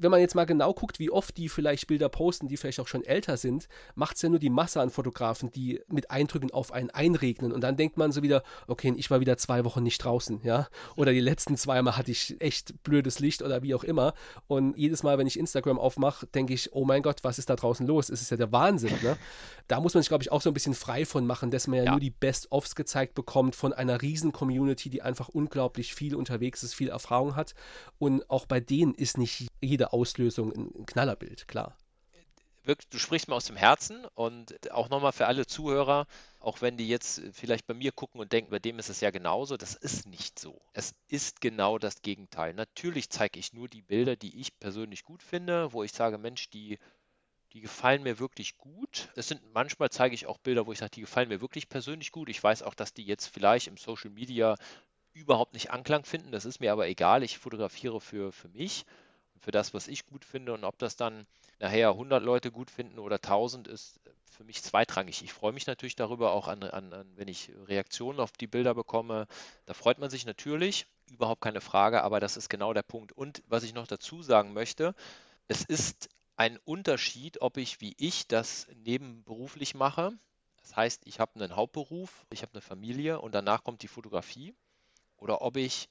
wenn 0.00 0.10
man 0.10 0.20
jetzt 0.20 0.34
mal 0.34 0.44
genau 0.44 0.72
guckt, 0.72 0.98
wie 0.98 1.10
oft 1.10 1.36
die 1.36 1.48
vielleicht 1.48 1.86
Bilder 1.86 2.08
posten, 2.08 2.48
die 2.48 2.56
vielleicht 2.56 2.80
auch 2.80 2.88
schon 2.88 3.04
älter 3.04 3.36
sind, 3.36 3.68
macht 3.94 4.16
es 4.16 4.22
ja 4.22 4.28
nur 4.28 4.38
die 4.38 4.50
Masse 4.50 4.80
an 4.80 4.90
Fotografen, 4.90 5.50
die 5.50 5.80
mit 5.88 6.10
Eindrücken 6.10 6.50
auf 6.50 6.72
einen 6.72 6.90
einregnen. 6.90 7.52
Und 7.52 7.60
dann 7.60 7.76
denkt 7.76 7.96
man 7.96 8.12
so 8.12 8.22
wieder, 8.22 8.42
okay, 8.66 8.92
ich 8.96 9.10
war 9.10 9.20
wieder 9.20 9.36
zwei 9.36 9.64
Wochen 9.64 9.82
nicht 9.82 9.98
draußen, 9.98 10.40
ja. 10.42 10.68
Oder 10.96 11.12
die 11.12 11.20
letzten 11.20 11.56
zweimal 11.56 11.96
hatte 11.96 12.10
ich 12.10 12.40
echt 12.40 12.82
blödes 12.82 13.20
Licht 13.20 13.42
oder 13.42 13.62
wie 13.62 13.74
auch 13.74 13.84
immer. 13.84 14.14
Und 14.46 14.76
jedes 14.76 15.02
Mal, 15.02 15.18
wenn 15.18 15.26
ich 15.26 15.38
Instagram 15.38 15.78
aufmache, 15.78 16.26
denke 16.26 16.54
ich, 16.54 16.72
oh 16.72 16.84
mein 16.84 17.02
Gott, 17.02 17.20
was 17.22 17.38
ist 17.38 17.50
da 17.50 17.56
draußen 17.56 17.86
los? 17.86 18.08
Es 18.08 18.22
ist 18.22 18.30
ja 18.30 18.36
der 18.36 18.52
Wahnsinn, 18.52 18.94
ne? 19.02 19.16
Da 19.66 19.80
muss 19.80 19.94
man 19.94 20.02
sich, 20.02 20.08
glaube 20.08 20.22
ich, 20.22 20.30
auch 20.30 20.42
so 20.42 20.50
ein 20.50 20.54
bisschen 20.54 20.74
frei 20.74 21.06
von 21.06 21.26
machen, 21.26 21.50
dass 21.50 21.66
man 21.66 21.78
ja, 21.78 21.84
ja. 21.84 21.90
nur 21.92 22.00
die 22.00 22.10
Best-ofs 22.10 22.74
gezeigt 22.74 23.14
bekommt 23.14 23.56
von 23.56 23.72
einer 23.72 24.02
riesen 24.02 24.32
Community, 24.32 24.90
die 24.90 25.00
einfach 25.00 25.28
unglaublich 25.28 25.94
viel 25.94 26.14
unterwegs 26.14 26.62
ist, 26.62 26.74
viel 26.74 26.90
Erfahrung 26.90 27.34
hat. 27.34 27.54
Und 27.98 28.28
auch 28.28 28.44
bei 28.44 28.60
denen 28.60 28.92
ist 28.94 29.16
nicht 29.16 29.48
jeder 29.62 29.83
jede 29.84 29.92
Auslösung 29.92 30.52
ein 30.52 30.86
Knallerbild, 30.86 31.46
klar. 31.48 31.76
du 32.64 32.98
sprichst 32.98 33.28
mir 33.28 33.34
aus 33.34 33.44
dem 33.44 33.56
Herzen 33.56 34.06
und 34.14 34.70
auch 34.70 34.88
nochmal 34.88 35.12
für 35.12 35.26
alle 35.26 35.46
Zuhörer, 35.46 36.06
auch 36.40 36.62
wenn 36.62 36.78
die 36.78 36.88
jetzt 36.88 37.20
vielleicht 37.32 37.66
bei 37.66 37.74
mir 37.74 37.92
gucken 37.92 38.20
und 38.20 38.32
denken, 38.32 38.50
bei 38.50 38.58
dem 38.58 38.78
ist 38.78 38.88
es 38.88 39.00
ja 39.00 39.10
genauso, 39.10 39.56
das 39.58 39.74
ist 39.74 40.06
nicht 40.06 40.38
so. 40.38 40.62
Es 40.72 40.94
ist 41.08 41.42
genau 41.42 41.78
das 41.78 42.00
Gegenteil. 42.00 42.54
Natürlich 42.54 43.10
zeige 43.10 43.38
ich 43.38 43.52
nur 43.52 43.68
die 43.68 43.82
Bilder, 43.82 44.16
die 44.16 44.40
ich 44.40 44.58
persönlich 44.58 45.04
gut 45.04 45.22
finde, 45.22 45.72
wo 45.72 45.82
ich 45.82 45.92
sage, 45.92 46.16
Mensch, 46.16 46.48
die, 46.48 46.78
die 47.52 47.60
gefallen 47.60 48.02
mir 48.02 48.18
wirklich 48.18 48.56
gut. 48.56 49.10
Es 49.16 49.28
sind 49.28 49.42
manchmal 49.52 49.90
zeige 49.90 50.14
ich 50.14 50.26
auch 50.26 50.38
Bilder, 50.38 50.66
wo 50.66 50.72
ich 50.72 50.78
sage, 50.78 50.92
die 50.94 51.02
gefallen 51.02 51.28
mir 51.28 51.42
wirklich 51.42 51.68
persönlich 51.68 52.12
gut. 52.12 52.30
Ich 52.30 52.42
weiß 52.42 52.62
auch, 52.62 52.74
dass 52.74 52.94
die 52.94 53.04
jetzt 53.04 53.26
vielleicht 53.26 53.66
im 53.66 53.76
Social 53.76 54.10
Media 54.10 54.56
überhaupt 55.12 55.52
nicht 55.52 55.70
Anklang 55.70 56.04
finden. 56.04 56.32
Das 56.32 56.46
ist 56.46 56.60
mir 56.60 56.72
aber 56.72 56.88
egal. 56.88 57.22
Ich 57.22 57.38
fotografiere 57.38 58.00
für, 58.00 58.32
für 58.32 58.48
mich 58.48 58.86
für 59.44 59.50
das, 59.50 59.74
was 59.74 59.88
ich 59.88 60.06
gut 60.06 60.24
finde. 60.24 60.52
Und 60.54 60.64
ob 60.64 60.78
das 60.78 60.96
dann 60.96 61.26
nachher 61.60 61.90
100 61.90 62.22
Leute 62.22 62.50
gut 62.50 62.70
finden 62.70 62.98
oder 62.98 63.16
1000, 63.16 63.68
ist 63.68 64.00
für 64.30 64.44
mich 64.44 64.62
zweitrangig. 64.62 65.22
Ich 65.22 65.32
freue 65.32 65.52
mich 65.52 65.66
natürlich 65.66 65.94
darüber 65.94 66.32
auch 66.32 66.48
an, 66.48 66.62
an, 66.64 66.92
an, 66.92 67.12
wenn 67.16 67.28
ich 67.28 67.52
Reaktionen 67.66 68.18
auf 68.18 68.32
die 68.32 68.48
Bilder 68.48 68.74
bekomme. 68.74 69.28
Da 69.66 69.74
freut 69.74 69.98
man 69.98 70.10
sich 70.10 70.26
natürlich, 70.26 70.86
überhaupt 71.10 71.42
keine 71.42 71.60
Frage, 71.60 72.02
aber 72.02 72.18
das 72.18 72.36
ist 72.36 72.48
genau 72.48 72.72
der 72.72 72.82
Punkt. 72.82 73.12
Und 73.12 73.42
was 73.46 73.62
ich 73.62 73.74
noch 73.74 73.86
dazu 73.86 74.22
sagen 74.22 74.52
möchte, 74.52 74.94
es 75.46 75.62
ist 75.62 76.08
ein 76.36 76.58
Unterschied, 76.64 77.40
ob 77.42 77.58
ich 77.58 77.80
wie 77.80 77.94
ich 77.98 78.26
das 78.26 78.66
nebenberuflich 78.74 79.74
mache. 79.74 80.12
Das 80.62 80.74
heißt, 80.74 81.02
ich 81.04 81.20
habe 81.20 81.36
einen 81.36 81.54
Hauptberuf, 81.54 82.26
ich 82.30 82.42
habe 82.42 82.52
eine 82.54 82.62
Familie 82.62 83.20
und 83.20 83.34
danach 83.34 83.62
kommt 83.62 83.82
die 83.82 83.88
Fotografie. 83.88 84.54
Oder 85.18 85.42
ob 85.42 85.56
ich 85.56 85.88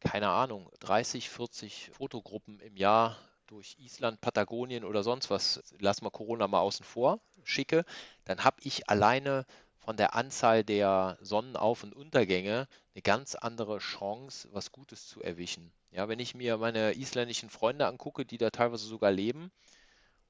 keine 0.00 0.28
Ahnung, 0.28 0.68
30, 0.80 1.28
40 1.30 1.90
Fotogruppen 1.92 2.60
im 2.60 2.76
Jahr 2.76 3.16
durch 3.46 3.76
Island, 3.78 4.20
Patagonien 4.20 4.84
oder 4.84 5.02
sonst 5.02 5.30
was, 5.30 5.62
lass 5.78 6.02
mal 6.02 6.10
Corona 6.10 6.46
mal 6.46 6.60
außen 6.60 6.84
vor, 6.84 7.20
schicke, 7.44 7.84
dann 8.24 8.44
habe 8.44 8.58
ich 8.62 8.88
alleine 8.88 9.44
von 9.78 9.96
der 9.96 10.14
Anzahl 10.14 10.62
der 10.62 11.18
Sonnenauf- 11.20 11.82
und 11.82 11.94
Untergänge 11.94 12.68
eine 12.94 13.02
ganz 13.02 13.34
andere 13.34 13.78
Chance, 13.78 14.48
was 14.52 14.72
Gutes 14.72 15.08
zu 15.08 15.22
erwischen. 15.22 15.72
Ja, 15.90 16.08
wenn 16.08 16.20
ich 16.20 16.34
mir 16.34 16.58
meine 16.58 16.96
isländischen 16.96 17.50
Freunde 17.50 17.86
angucke, 17.86 18.24
die 18.24 18.38
da 18.38 18.50
teilweise 18.50 18.86
sogar 18.86 19.10
leben, 19.10 19.50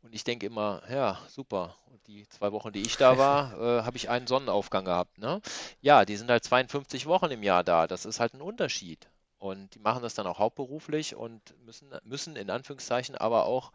und 0.02 0.14
ich 0.14 0.24
denke 0.24 0.46
immer, 0.46 0.83
ja, 0.88 1.18
super. 1.28 1.76
Und 1.90 2.06
die 2.06 2.26
zwei 2.28 2.52
Wochen, 2.52 2.72
die 2.72 2.80
ich 2.80 2.96
da 2.96 3.18
war, 3.18 3.52
äh, 3.80 3.83
habe 3.83 3.96
ich 3.98 4.09
einen 4.09 4.26
Sonnenaufgang 4.26 4.85
gehabt. 4.85 5.18
Ne? 5.18 5.42
Ja, 5.83 6.04
die 6.04 6.16
sind 6.16 6.30
halt 6.30 6.42
52 6.42 7.06
Wochen 7.06 7.30
im 7.30 7.42
Jahr 7.42 7.64
da. 7.64 7.87
Das 7.87 8.06
ist 8.06 8.18
halt 8.18 8.35
ein 8.35 8.40
Unterschied. 8.40 9.09
Und 9.40 9.74
die 9.74 9.79
machen 9.79 10.03
das 10.03 10.14
dann 10.14 10.26
auch 10.26 10.38
hauptberuflich 10.38 11.16
und 11.16 11.40
müssen, 11.64 11.88
müssen 12.05 12.37
in 12.37 12.50
Anführungszeichen 12.50 13.16
aber 13.16 13.46
auch 13.46 13.72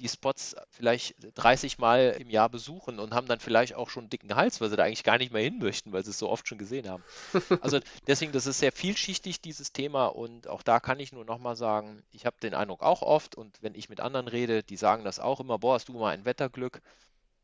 die 0.00 0.08
Spots 0.08 0.56
vielleicht 0.70 1.14
30 1.36 1.78
Mal 1.78 2.16
im 2.18 2.28
Jahr 2.28 2.48
besuchen 2.48 2.98
und 2.98 3.14
haben 3.14 3.28
dann 3.28 3.38
vielleicht 3.38 3.74
auch 3.76 3.88
schon 3.88 4.04
einen 4.04 4.10
dicken 4.10 4.34
Hals, 4.34 4.60
weil 4.60 4.68
sie 4.68 4.76
da 4.76 4.82
eigentlich 4.82 5.04
gar 5.04 5.18
nicht 5.18 5.32
mehr 5.32 5.42
hin 5.42 5.58
möchten, 5.58 5.92
weil 5.92 6.02
sie 6.02 6.10
es 6.10 6.18
so 6.18 6.28
oft 6.28 6.48
schon 6.48 6.58
gesehen 6.58 6.88
haben. 6.88 7.04
Also 7.60 7.78
deswegen, 8.06 8.32
das 8.32 8.46
ist 8.46 8.58
sehr 8.58 8.72
vielschichtig, 8.72 9.40
dieses 9.40 9.72
Thema. 9.72 10.06
Und 10.06 10.48
auch 10.48 10.62
da 10.62 10.80
kann 10.80 10.98
ich 10.98 11.12
nur 11.12 11.24
nochmal 11.24 11.54
sagen, 11.54 12.02
ich 12.10 12.26
habe 12.26 12.36
den 12.42 12.54
Eindruck 12.54 12.82
auch 12.82 13.02
oft 13.02 13.36
und 13.36 13.62
wenn 13.62 13.76
ich 13.76 13.90
mit 13.90 14.00
anderen 14.00 14.26
rede, 14.26 14.64
die 14.64 14.76
sagen 14.76 15.04
das 15.04 15.20
auch 15.20 15.38
immer, 15.38 15.58
boah, 15.58 15.74
hast 15.74 15.88
du 15.88 15.92
mal 15.92 16.12
ein 16.12 16.24
Wetterglück. 16.24 16.80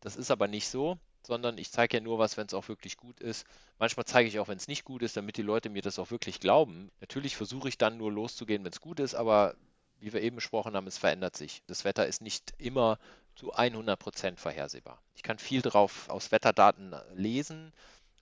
Das 0.01 0.17
ist 0.17 0.33
aber 0.33 0.49
nicht 0.49 0.69
so 0.69 0.99
sondern 1.27 1.59
ich 1.59 1.73
zeige 1.73 1.97
ja 1.97 2.03
nur 2.03 2.19
was, 2.19 2.37
wenn 2.37 2.47
es 2.47 2.55
auch 2.55 2.69
wirklich 2.69 2.97
gut 2.97 3.21
ist. 3.21 3.47
Manchmal 3.79 4.07
zeige 4.07 4.29
ich 4.29 4.39
auch, 4.39 4.49
wenn 4.49 4.59
es 4.59 4.69
nicht 4.69 4.85
gut 4.85 5.03
ist, 5.03 5.17
damit 5.17 5.37
die 5.37 5.43
Leute 5.43 5.71
mir 5.71 5.83
das 5.83 5.99
auch 5.99 6.11
wirklich 6.11 6.39
glauben. 6.39 6.91
Natürlich 7.01 7.37
versuche 7.37 7.69
ich 7.69 7.79
dann 7.79 7.99
nur 7.99 8.13
loszugehen, 8.13 8.65
wenn 8.65 8.73
es 8.73 8.81
gut 8.81 9.01
ist, 9.01 9.15
aber 9.15 9.57
wie 9.99 10.13
wir 10.13 10.23
eben 10.23 10.37
besprochen 10.37 10.77
haben, 10.77 10.87
es 10.87 10.99
verändert 10.99 11.37
sich. 11.37 11.63
Das 11.67 11.85
Wetter 11.85 12.07
ist 12.07 12.23
nicht 12.23 12.55
immer 12.59 12.99
zu 13.35 13.53
100 13.53 13.99
Prozent 13.99 14.41
vorhersehbar. 14.41 15.03
Ich 15.15 15.23
kann 15.23 15.39
viel 15.39 15.63
drauf 15.63 16.09
aus 16.09 16.31
Wetterdaten 16.31 16.95
lesen 17.15 17.73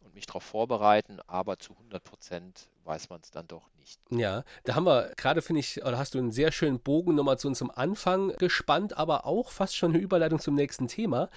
und 0.00 0.14
mich 0.14 0.26
darauf 0.26 0.44
vorbereiten, 0.44 1.20
aber 1.26 1.58
zu 1.58 1.72
100 1.74 2.02
Prozent 2.02 2.68
weiß 2.84 3.10
man 3.10 3.20
es 3.22 3.30
dann 3.30 3.46
doch 3.46 3.68
nicht. 3.78 4.00
Ja, 4.10 4.44
da 4.64 4.74
haben 4.74 4.84
wir 4.86 5.12
gerade, 5.16 5.42
finde 5.42 5.60
ich, 5.60 5.84
oder 5.84 5.98
hast 5.98 6.14
du 6.14 6.18
einen 6.18 6.32
sehr 6.32 6.52
schönen 6.52 6.80
Bogen 6.80 7.14
nochmal 7.14 7.38
zu 7.38 7.48
unserem 7.48 7.70
Anfang 7.70 8.36
gespannt, 8.38 8.96
aber 8.96 9.26
auch 9.26 9.50
fast 9.50 9.76
schon 9.76 9.92
eine 9.92 10.02
Überleitung 10.02 10.38
zum 10.38 10.54
nächsten 10.54 10.88
Thema. 10.88 11.30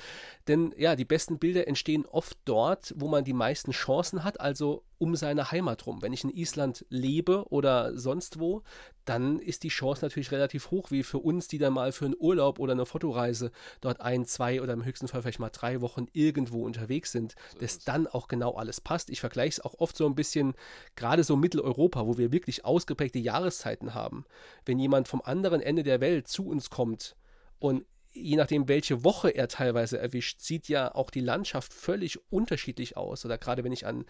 Denn 0.48 0.74
ja, 0.78 0.96
die 0.96 1.06
besten 1.06 1.40
Bilder 1.40 1.68
entstehen 1.68 2.06
oft 2.06 2.38
dort, 2.46 2.94
wo 2.98 3.08
man 3.08 3.24
die 3.24 3.34
meisten 3.34 3.72
Chancen 3.72 4.24
hat, 4.24 4.40
also 4.40 4.84
um 5.00 5.16
seine 5.16 5.52
Heimat 5.52 5.86
rum. 5.86 6.02
Wenn 6.02 6.14
ich 6.14 6.24
in 6.24 6.30
Island 6.30 6.86
lebe 6.90 7.46
oder 7.50 7.98
sonst 7.98 8.40
wo, 8.40 8.64
dann 9.06 9.40
ist 9.40 9.64
die 9.64 9.70
Chance 9.70 10.04
natürlich 10.04 10.32
relativ 10.32 10.72
hoch, 10.72 10.92
wie 10.92 11.04
für 11.04 11.20
uns, 11.20 11.48
die 11.48 11.58
dann 11.58 11.74
mal 11.74 11.92
für 11.92 12.06
einen 12.06 12.16
Urlaub 12.18 12.60
oder 12.60 12.74
eine 12.74 12.86
Fotoreise 12.86 13.52
dort 13.82 14.02
ein, 14.02 14.26
zwei 14.26 14.62
oder 14.62 14.74
im 14.74 14.84
höchsten 14.84 15.08
Fall 15.08 15.22
vielleicht 15.22 15.40
mal 15.40 15.50
drei 15.50 15.82
Wochen 15.82 16.08
irgendwo 16.14 16.66
unterwegs 16.66 17.12
sind, 17.12 17.36
so 17.54 17.60
dass 17.60 17.80
dann 17.80 18.08
auch 18.08 18.28
genau 18.28 18.56
alles 18.56 18.82
passt. 18.82 19.10
Ich 19.10 19.22
vergleiche 19.22 19.60
es 19.60 19.60
auch 19.60 19.76
oft 19.80 19.96
so 19.96 20.06
ein 20.06 20.16
bisschen, 20.16 20.56
gerade 20.96 21.24
so 21.24 21.36
Mitteleuropa, 21.36 22.06
wo 22.06 22.18
wir 22.18 22.32
wirklich 22.32 22.66
ausgeprägte 22.66 23.20
Jahreszeiten 23.20 23.94
haben. 23.94 24.26
Wenn 24.66 24.80
jemand 24.80 25.08
vom 25.08 25.22
anderen 25.22 25.62
Ende 25.62 25.84
der 25.84 26.02
Welt 26.02 26.28
zu 26.28 26.48
uns 26.48 26.70
kommt 26.70 27.16
und 27.60 27.86
je 28.18 28.36
nachdem, 28.36 28.68
welche 28.68 29.04
Woche 29.04 29.30
er 29.30 29.48
teilweise 29.48 30.00
erwischt, 30.00 30.40
sieht 30.40 30.68
ja 30.68 30.94
auch 30.94 31.10
die 31.10 31.22
Landschaft 31.22 31.74
völlig 31.74 32.20
unterschiedlich 32.32 32.98
aus. 32.98 33.26
Oder 33.26 33.38
gerade 33.38 33.64
wenn 33.64 33.72
ich 33.72 33.86
an 33.86 34.06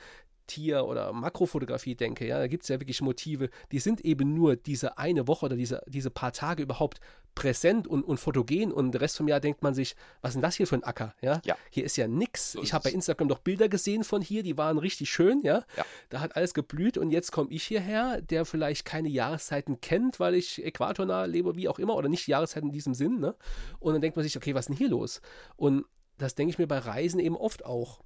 Tier- 0.47 0.85
oder 0.85 1.13
Makrofotografie 1.13 1.95
denke, 1.95 2.25
ja, 2.25 2.39
da 2.39 2.47
gibt 2.47 2.63
es 2.63 2.69
ja 2.69 2.79
wirklich 2.79 3.01
Motive, 3.01 3.49
die 3.71 3.79
sind 3.79 4.01
eben 4.01 4.33
nur 4.33 4.55
diese 4.55 4.97
eine 4.97 5.27
Woche 5.27 5.45
oder 5.45 5.55
diese, 5.55 5.81
diese 5.87 6.09
paar 6.09 6.31
Tage 6.31 6.63
überhaupt 6.63 6.99
präsent 7.37 7.87
und, 7.87 8.01
und 8.01 8.17
fotogen 8.17 8.71
und 8.71 8.91
den 8.91 8.99
Rest 8.99 9.17
vom 9.17 9.27
Jahr 9.27 9.39
denkt 9.39 9.61
man 9.61 9.75
sich, 9.75 9.95
was 10.21 10.29
ist 10.29 10.35
denn 10.35 10.41
das 10.41 10.55
hier 10.55 10.65
für 10.65 10.75
ein 10.75 10.83
Acker? 10.83 11.13
Ja, 11.21 11.39
ja. 11.45 11.55
hier 11.69 11.83
ist 11.83 11.95
ja 11.95 12.07
nix. 12.07 12.53
So 12.53 12.63
ich 12.63 12.73
habe 12.73 12.85
bei 12.85 12.91
Instagram 12.91 13.27
doch 13.27 13.37
Bilder 13.37 13.69
gesehen 13.69 14.03
von 14.03 14.23
hier, 14.23 14.41
die 14.41 14.57
waren 14.57 14.79
richtig 14.79 15.11
schön, 15.11 15.41
ja. 15.43 15.63
ja. 15.77 15.85
Da 16.09 16.19
hat 16.19 16.35
alles 16.35 16.55
geblüht 16.55 16.97
und 16.97 17.11
jetzt 17.11 17.31
komme 17.31 17.51
ich 17.51 17.63
hierher, 17.63 18.21
der 18.21 18.43
vielleicht 18.43 18.85
keine 18.85 19.09
Jahreszeiten 19.09 19.81
kennt, 19.81 20.19
weil 20.19 20.33
ich 20.33 20.65
äquatornah 20.65 21.25
lebe, 21.25 21.55
wie 21.55 21.69
auch 21.69 21.77
immer, 21.77 21.95
oder 21.95 22.09
nicht 22.09 22.27
Jahreszeiten 22.27 22.69
in 22.69 22.73
diesem 22.73 22.95
Sinn, 22.95 23.19
ne? 23.19 23.35
Und 23.79 23.93
dann 23.93 24.01
denkt 24.01 24.15
man 24.17 24.23
sich, 24.23 24.35
okay, 24.35 24.55
was 24.55 24.61
ist 24.61 24.69
denn 24.69 24.77
hier 24.77 24.89
los? 24.89 25.21
Und 25.57 25.85
das 26.17 26.33
denke 26.33 26.49
ich 26.49 26.57
mir 26.57 26.67
bei 26.67 26.79
Reisen 26.79 27.19
eben 27.19 27.37
oft 27.37 27.63
auch 27.65 28.01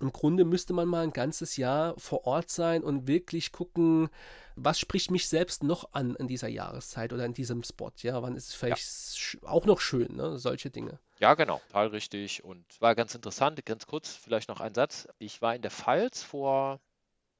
im 0.00 0.12
Grunde 0.12 0.44
müsste 0.44 0.72
man 0.72 0.88
mal 0.88 1.02
ein 1.02 1.12
ganzes 1.12 1.56
Jahr 1.56 1.94
vor 1.98 2.26
Ort 2.26 2.50
sein 2.50 2.82
und 2.82 3.06
wirklich 3.06 3.52
gucken, 3.52 4.08
was 4.54 4.78
spricht 4.78 5.10
mich 5.10 5.28
selbst 5.28 5.62
noch 5.62 5.92
an 5.92 6.14
in 6.16 6.28
dieser 6.28 6.48
Jahreszeit 6.48 7.12
oder 7.12 7.24
in 7.24 7.34
diesem 7.34 7.62
Spot. 7.62 7.92
Ja, 8.02 8.22
wann 8.22 8.36
ist 8.36 8.48
es 8.48 8.54
vielleicht 8.54 9.42
ja. 9.42 9.48
auch 9.48 9.64
noch 9.64 9.80
schön, 9.80 10.16
ne? 10.16 10.38
solche 10.38 10.70
Dinge. 10.70 10.98
Ja, 11.18 11.34
genau, 11.34 11.60
total 11.68 11.88
richtig. 11.88 12.44
Und 12.44 12.64
war 12.80 12.94
ganz 12.94 13.14
interessant, 13.14 13.64
ganz 13.64 13.86
kurz, 13.86 14.14
vielleicht 14.14 14.48
noch 14.48 14.60
ein 14.60 14.74
Satz. 14.74 15.08
Ich 15.18 15.40
war 15.40 15.54
in 15.54 15.62
der 15.62 15.70
Pfalz 15.70 16.22
vor 16.22 16.80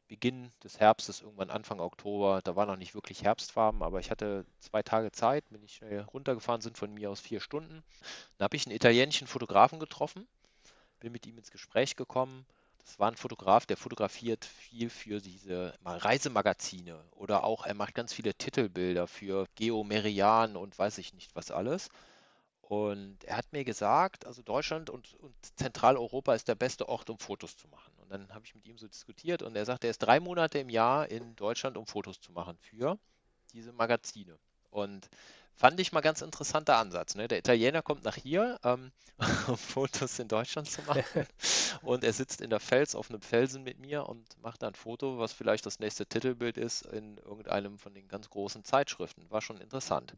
Beginn 0.09 0.53
des 0.63 0.79
Herbstes, 0.79 1.21
irgendwann 1.21 1.51
Anfang 1.51 1.81
Oktober. 1.81 2.41
Da 2.43 2.55
war 2.55 2.67
noch 2.67 2.77
nicht 2.77 2.95
wirklich 2.95 3.25
Herbstfarben, 3.25 3.83
aber 3.83 4.01
ich 4.01 4.11
hatte 4.11 4.47
zwei 4.61 4.83
Tage 4.83 5.11
Zeit, 5.11 5.49
bin 5.51 5.63
ich 5.63 5.75
schnell 5.75 6.03
runtergefahren, 6.03 6.61
sind 6.61 6.79
von 6.79 6.95
mir 6.95 7.11
aus 7.11 7.21
vier 7.21 7.41
Stunden. 7.41 7.83
Dann 8.39 8.45
habe 8.45 8.57
ich 8.57 8.67
einen 8.67 8.77
italienischen 8.77 9.27
Fotografen 9.27 9.81
getroffen 9.81 10.27
bin 11.01 11.13
mit 11.13 11.27
ihm 11.27 11.39
ins 11.39 11.51
Gespräch 11.51 11.97
gekommen. 11.97 12.47
Das 12.79 12.99
war 12.99 13.11
ein 13.11 13.17
Fotograf, 13.17 13.67
der 13.67 13.77
fotografiert 13.77 14.45
viel 14.45 14.91
für 14.91 15.21
diese 15.21 15.75
Reisemagazine 15.85 17.03
oder 17.11 17.43
auch 17.43 17.67
er 17.67 17.75
macht 17.75 17.95
ganz 17.95 18.13
viele 18.13 18.33
Titelbilder 18.35 19.09
für 19.09 19.47
Geomerian 19.57 20.57
und 20.57 20.79
weiß 20.79 20.99
ich 20.99 21.13
nicht 21.13 21.35
was 21.35 21.51
alles. 21.51 21.89
Und 22.69 23.23
er 23.25 23.37
hat 23.37 23.53
mir 23.53 23.65
gesagt, 23.65 24.27
also 24.27 24.43
Deutschland 24.43 24.91
und, 24.91 25.15
und, 25.15 25.35
Zentraleuropa 25.57 26.35
ist 26.35 26.49
der 26.49 26.57
beste 26.57 26.89
Ort, 26.89 27.11
um 27.11 27.19
Fotos 27.19 27.57
zu 27.57 27.69
machen. 27.69 27.93
Und 27.99 28.11
dann 28.11 28.35
habe 28.35 28.45
ich 28.45 28.57
mit 28.57 28.67
ihm 28.67 28.77
so 28.77 28.89
diskutiert 28.89 29.43
und 29.43 29.55
er 29.55 29.65
sagt, 29.65 29.85
er 29.85 29.91
ist 29.91 29.99
drei 29.99 30.19
Monate 30.19 30.59
im 30.59 30.69
Jahr 30.69 31.09
in 31.09 31.37
Deutschland, 31.37 31.77
um 31.77 31.87
Fotos 31.87 32.21
zu 32.21 32.33
machen 32.33 32.57
für 32.59 32.99
diese 33.53 33.73
Magazine. 33.73 34.37
Und 34.71 35.09
Fand 35.57 35.81
ich 35.81 35.91
mal 35.93 36.03
ganz 36.03 36.21
interessanter 36.21 36.77
Ansatz. 36.77 37.15
Ne? 37.15 37.29
Der 37.29 37.39
Italiener 37.39 37.81
kommt 37.81 38.05
nach 38.05 38.17
hier, 38.17 38.61
ähm, 38.63 38.93
um 39.47 39.57
Fotos 39.57 40.19
in 40.19 40.29
Deutschland 40.29 40.71
zu 40.71 40.83
machen. 40.83 41.27
und 41.83 42.05
er 42.05 42.13
sitzt 42.13 42.43
in 42.43 42.51
der 42.51 42.61
Fels 42.61 42.95
auf 42.95 43.09
einem 43.09 43.23
Felsen 43.23 43.63
mit 43.63 43.79
mir 43.79 44.07
und 44.07 44.27
macht 44.43 44.63
ein 44.63 44.75
Foto, 44.75 45.19
was 45.19 45.33
vielleicht 45.33 45.65
das 45.65 45.79
nächste 45.79 46.05
Titelbild 46.05 46.59
ist 46.59 46.83
in 46.83 47.17
irgendeinem 47.17 47.79
von 47.79 47.95
den 47.95 48.07
ganz 48.07 48.29
großen 48.29 48.65
Zeitschriften. 48.65 49.31
War 49.31 49.41
schon 49.41 49.61
interessant. 49.61 50.15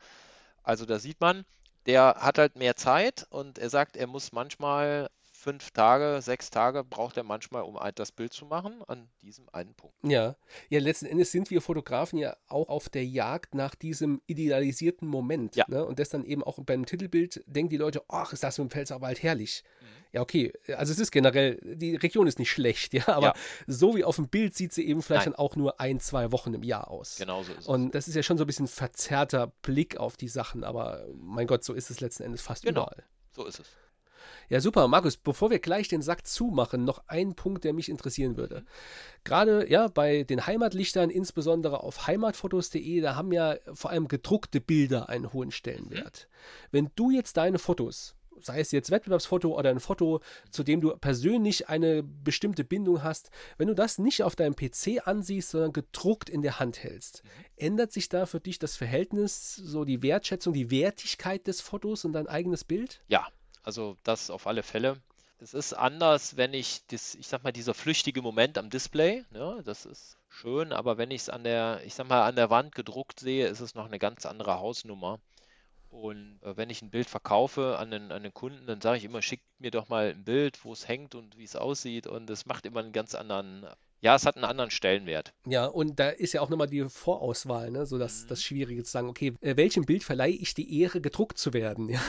Also 0.64 0.84
da 0.86 0.98
sieht 0.98 1.20
man, 1.20 1.44
der 1.86 2.16
hat 2.18 2.38
halt 2.38 2.56
mehr 2.56 2.74
Zeit 2.74 3.26
und 3.30 3.58
er 3.58 3.70
sagt, 3.70 3.96
er 3.96 4.08
muss 4.08 4.32
manchmal 4.32 5.08
fünf 5.48 5.70
Tage, 5.70 6.20
sechs 6.20 6.50
Tage 6.50 6.84
braucht 6.84 7.16
er 7.16 7.22
manchmal, 7.22 7.62
um 7.62 7.78
das 7.94 8.12
Bild 8.12 8.34
zu 8.34 8.44
machen, 8.44 8.82
an 8.86 9.08
diesem 9.22 9.48
einen 9.48 9.74
Punkt. 9.74 9.96
Ja, 10.02 10.36
ja, 10.68 10.78
letzten 10.78 11.06
Endes 11.06 11.32
sind 11.32 11.50
wir 11.50 11.62
Fotografen 11.62 12.18
ja 12.18 12.36
auch 12.48 12.68
auf 12.68 12.90
der 12.90 13.06
Jagd 13.06 13.54
nach 13.54 13.74
diesem 13.74 14.20
idealisierten 14.26 15.08
Moment. 15.08 15.56
Ja. 15.56 15.64
Ne? 15.68 15.86
Und 15.86 16.00
das 16.00 16.10
dann 16.10 16.22
eben 16.26 16.44
auch 16.44 16.58
beim 16.62 16.84
Titelbild 16.84 17.42
denken 17.46 17.70
die 17.70 17.78
Leute, 17.78 18.02
ach, 18.08 18.34
ist 18.34 18.42
das 18.42 18.58
mit 18.58 18.68
dem 18.68 18.70
Pfälzerwald 18.70 19.22
herrlich. 19.22 19.64
Mhm. 19.80 19.86
Ja, 20.12 20.20
okay, 20.20 20.52
also 20.76 20.92
es 20.92 20.98
ist 20.98 21.10
generell, 21.10 21.58
die 21.62 21.96
Region 21.96 22.26
ist 22.26 22.38
nicht 22.38 22.50
schlecht, 22.50 22.92
ja, 22.94 23.08
aber 23.08 23.28
ja. 23.28 23.34
so 23.66 23.96
wie 23.96 24.04
auf 24.04 24.16
dem 24.16 24.28
Bild 24.28 24.54
sieht 24.54 24.74
sie 24.74 24.86
eben 24.86 25.00
vielleicht 25.00 25.24
Nein. 25.24 25.32
dann 25.32 25.44
auch 25.44 25.56
nur 25.56 25.80
ein, 25.80 25.98
zwei 25.98 26.30
Wochen 26.30 26.52
im 26.52 26.62
Jahr 26.62 26.90
aus. 26.90 27.16
Genau 27.16 27.42
so 27.42 27.52
ist 27.52 27.60
es. 27.60 27.66
Und 27.66 27.94
das 27.94 28.06
ist 28.06 28.16
ja 28.16 28.22
schon 28.22 28.36
so 28.36 28.44
ein 28.44 28.46
bisschen 28.46 28.68
verzerrter 28.68 29.46
Blick 29.62 29.96
auf 29.96 30.18
die 30.18 30.28
Sachen, 30.28 30.62
aber 30.62 31.06
mein 31.14 31.46
Gott, 31.46 31.64
so 31.64 31.72
ist 31.72 31.90
es 31.90 32.00
letzten 32.00 32.24
Endes 32.24 32.42
fast 32.42 32.64
genau. 32.64 32.82
überall. 32.82 33.04
So 33.32 33.46
ist 33.46 33.60
es. 33.60 33.68
Ja, 34.48 34.60
super. 34.60 34.88
Markus, 34.88 35.16
bevor 35.16 35.50
wir 35.50 35.58
gleich 35.58 35.88
den 35.88 36.02
Sack 36.02 36.26
zumachen, 36.26 36.84
noch 36.84 37.02
ein 37.06 37.34
Punkt, 37.34 37.64
der 37.64 37.72
mich 37.72 37.88
interessieren 37.88 38.36
würde. 38.36 38.64
Gerade 39.24 39.68
ja, 39.70 39.88
bei 39.88 40.24
den 40.24 40.46
Heimatlichtern, 40.46 41.10
insbesondere 41.10 41.82
auf 41.82 42.06
heimatfotos.de, 42.06 43.00
da 43.00 43.14
haben 43.14 43.32
ja 43.32 43.56
vor 43.74 43.90
allem 43.90 44.08
gedruckte 44.08 44.60
Bilder 44.60 45.08
einen 45.08 45.32
hohen 45.32 45.50
Stellenwert. 45.50 46.28
Wenn 46.70 46.90
du 46.94 47.10
jetzt 47.10 47.36
deine 47.36 47.58
Fotos 47.58 48.14
sei 48.40 48.60
es 48.60 48.72
jetzt 48.72 48.90
Wettbewerbsfoto 48.90 49.56
oder 49.56 49.70
ein 49.70 49.80
Foto, 49.80 50.20
zu 50.50 50.62
dem 50.62 50.80
du 50.80 50.96
persönlich 50.96 51.68
eine 51.68 52.02
bestimmte 52.02 52.64
Bindung 52.64 53.02
hast, 53.02 53.30
wenn 53.56 53.68
du 53.68 53.74
das 53.74 53.98
nicht 53.98 54.22
auf 54.22 54.36
deinem 54.36 54.54
PC 54.54 55.06
ansiehst, 55.06 55.50
sondern 55.50 55.72
gedruckt 55.72 56.30
in 56.30 56.42
der 56.42 56.60
Hand 56.60 56.82
hältst, 56.82 57.22
mhm. 57.24 57.44
ändert 57.56 57.92
sich 57.92 58.08
da 58.08 58.26
für 58.26 58.40
dich 58.40 58.58
das 58.58 58.76
Verhältnis, 58.76 59.54
so 59.54 59.84
die 59.84 60.02
Wertschätzung, 60.02 60.52
die 60.52 60.70
Wertigkeit 60.70 61.46
des 61.46 61.60
Fotos 61.60 62.04
und 62.04 62.12
dein 62.12 62.26
eigenes 62.26 62.64
Bild? 62.64 63.02
Ja, 63.08 63.26
also 63.68 63.98
das 64.02 64.30
auf 64.30 64.46
alle 64.46 64.62
Fälle. 64.62 64.96
Es 65.40 65.52
ist 65.52 65.74
anders, 65.74 66.38
wenn 66.38 66.54
ich 66.54 66.86
das, 66.86 67.14
ich 67.14 67.28
sag 67.28 67.44
mal, 67.44 67.52
dieser 67.52 67.74
flüchtige 67.74 68.22
Moment 68.22 68.56
am 68.56 68.70
Display, 68.70 69.26
ne, 69.30 69.60
das 69.62 69.84
ist 69.84 70.16
schön, 70.30 70.72
aber 70.72 70.96
wenn 70.96 71.10
ich 71.10 71.20
es 71.20 71.28
an 71.28 71.44
der, 71.44 71.82
ich 71.84 71.94
sag 71.94 72.08
mal, 72.08 72.26
an 72.26 72.34
der 72.34 72.48
Wand 72.48 72.74
gedruckt 72.74 73.20
sehe, 73.20 73.46
ist 73.46 73.60
es 73.60 73.74
noch 73.74 73.84
eine 73.84 73.98
ganz 73.98 74.24
andere 74.24 74.58
Hausnummer. 74.58 75.20
Und 75.90 76.40
äh, 76.42 76.56
wenn 76.56 76.70
ich 76.70 76.80
ein 76.80 76.90
Bild 76.90 77.10
verkaufe 77.10 77.76
an 77.78 77.90
den, 77.90 78.10
an 78.10 78.22
den 78.22 78.32
Kunden, 78.32 78.66
dann 78.66 78.80
sage 78.80 78.96
ich 78.96 79.04
immer, 79.04 79.20
schickt 79.20 79.44
mir 79.58 79.70
doch 79.70 79.90
mal 79.90 80.12
ein 80.12 80.24
Bild, 80.24 80.64
wo 80.64 80.72
es 80.72 80.88
hängt 80.88 81.14
und 81.14 81.36
wie 81.36 81.44
es 81.44 81.54
aussieht. 81.54 82.06
Und 82.06 82.30
es 82.30 82.46
macht 82.46 82.64
immer 82.64 82.80
einen 82.80 82.92
ganz 82.92 83.14
anderen 83.14 83.66
ja, 84.00 84.14
es 84.14 84.26
hat 84.26 84.36
einen 84.36 84.44
anderen 84.44 84.70
Stellenwert. 84.70 85.32
Ja, 85.46 85.66
und 85.66 85.98
da 85.98 86.10
ist 86.10 86.32
ja 86.32 86.40
auch 86.40 86.50
nochmal 86.50 86.68
die 86.68 86.88
Vorauswahl, 86.88 87.72
ne? 87.72 87.84
so 87.84 87.98
das, 87.98 88.22
mhm. 88.22 88.28
das 88.28 88.42
Schwierige 88.42 88.84
zu 88.84 88.90
sagen, 88.92 89.08
okay, 89.08 89.34
äh, 89.40 89.56
welchem 89.56 89.84
Bild 89.84 90.04
verleihe 90.04 90.34
ich 90.34 90.54
die 90.54 90.80
Ehre, 90.80 91.00
gedruckt 91.00 91.38
zu 91.38 91.52
werden? 91.52 91.88
Ja? 91.98 92.00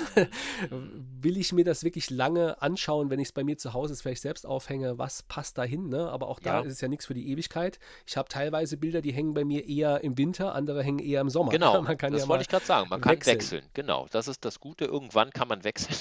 Mhm. 0.70 1.08
Will 1.22 1.38
ich 1.38 1.54
mir 1.54 1.64
das 1.64 1.84
wirklich 1.84 2.10
lange 2.10 2.62
anschauen, 2.62 3.10
wenn 3.10 3.20
ich 3.20 3.30
es 3.30 3.32
bei 3.32 3.44
mir 3.44 3.58
zu 3.58 3.74
Hause 3.74 3.96
vielleicht 3.96 4.22
selbst 4.22 4.46
aufhänge, 4.46 4.98
was 4.98 5.24
passt 5.24 5.58
dahin? 5.58 5.88
Ne? 5.90 6.10
Aber 6.10 6.28
auch 6.28 6.40
da 6.40 6.60
ja. 6.60 6.66
ist 6.66 6.74
es 6.74 6.82
ja 6.82 6.88
nichts 6.88 7.06
für 7.06 7.14
die 7.14 7.30
Ewigkeit. 7.30 7.80
Ich 8.06 8.18
habe 8.18 8.28
teilweise 8.30 8.78
Bilder, 8.78 9.02
die 9.02 9.14
hängen 9.14 9.34
bei 9.34 9.46
mir 9.46 9.68
eher 9.68 10.04
im 10.04 10.18
Winter, 10.18 10.54
andere 10.54 10.84
hängen 10.84 11.00
eher 11.00 11.22
im 11.22 11.30
Sommer. 11.30 11.52
Genau, 11.52 11.82
das 11.84 12.00
ja 12.00 12.28
wollte 12.28 12.42
ich 12.42 12.50
gerade 12.50 12.66
sagen. 12.66 12.90
Man 12.90 13.04
wechseln. 13.04 13.20
kann 13.20 13.28
wechseln. 13.28 13.66
Genau, 13.74 14.08
das 14.12 14.28
ist 14.28 14.46
das 14.46 14.60
Gute. 14.60 14.86
Irgendwann 14.86 15.32
kann 15.32 15.48
man 15.48 15.64
wechseln. 15.64 15.98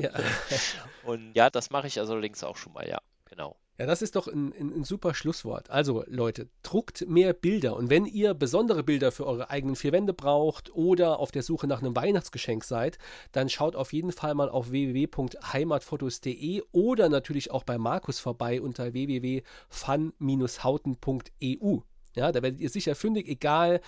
ja. 0.00 0.10
Und 1.04 1.34
ja, 1.34 1.50
das 1.50 1.70
mache 1.70 1.86
ich 1.86 1.98
also 1.98 2.16
links 2.16 2.42
auch 2.42 2.56
schon 2.56 2.72
mal, 2.72 2.88
ja, 2.88 2.98
genau. 3.26 3.56
Ja, 3.78 3.84
das 3.84 4.00
ist 4.00 4.16
doch 4.16 4.26
ein, 4.26 4.54
ein, 4.58 4.72
ein, 4.72 4.84
super 4.84 5.12
Schlusswort. 5.12 5.68
Also 5.68 6.02
Leute, 6.06 6.48
druckt 6.62 7.06
mehr 7.08 7.34
Bilder 7.34 7.76
und 7.76 7.90
wenn 7.90 8.06
ihr 8.06 8.32
besondere 8.32 8.82
Bilder 8.82 9.12
für 9.12 9.26
eure 9.26 9.50
eigenen 9.50 9.76
vier 9.76 9.92
Wände 9.92 10.14
braucht 10.14 10.74
oder 10.74 11.18
auf 11.18 11.30
der 11.30 11.42
Suche 11.42 11.66
nach 11.66 11.82
einem 11.82 11.94
Weihnachtsgeschenk 11.94 12.64
seid, 12.64 12.96
dann 13.32 13.50
schaut 13.50 13.76
auf 13.76 13.92
jeden 13.92 14.12
Fall 14.12 14.34
mal 14.34 14.48
auf 14.48 14.70
www.heimatfotos.de 14.70 16.62
oder 16.72 17.10
natürlich 17.10 17.50
auch 17.50 17.64
bei 17.64 17.76
Markus 17.76 18.18
vorbei 18.18 18.62
unter 18.62 18.94
www.fun-hauten.eu. 18.94 21.78
Ja, 22.14 22.32
da 22.32 22.42
werdet 22.42 22.62
ihr 22.62 22.70
sicher 22.70 22.94
fündig, 22.94 23.28
egal 23.28 23.82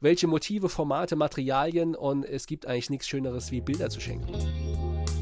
welche 0.00 0.26
Motive, 0.26 0.70
Formate, 0.70 1.16
Materialien 1.16 1.94
und 1.94 2.24
es 2.24 2.46
gibt 2.46 2.66
eigentlich 2.66 2.88
nichts 2.88 3.08
Schöneres 3.08 3.50
wie 3.50 3.60
Bilder 3.60 3.90
zu 3.90 4.00
schenken. 4.00 4.32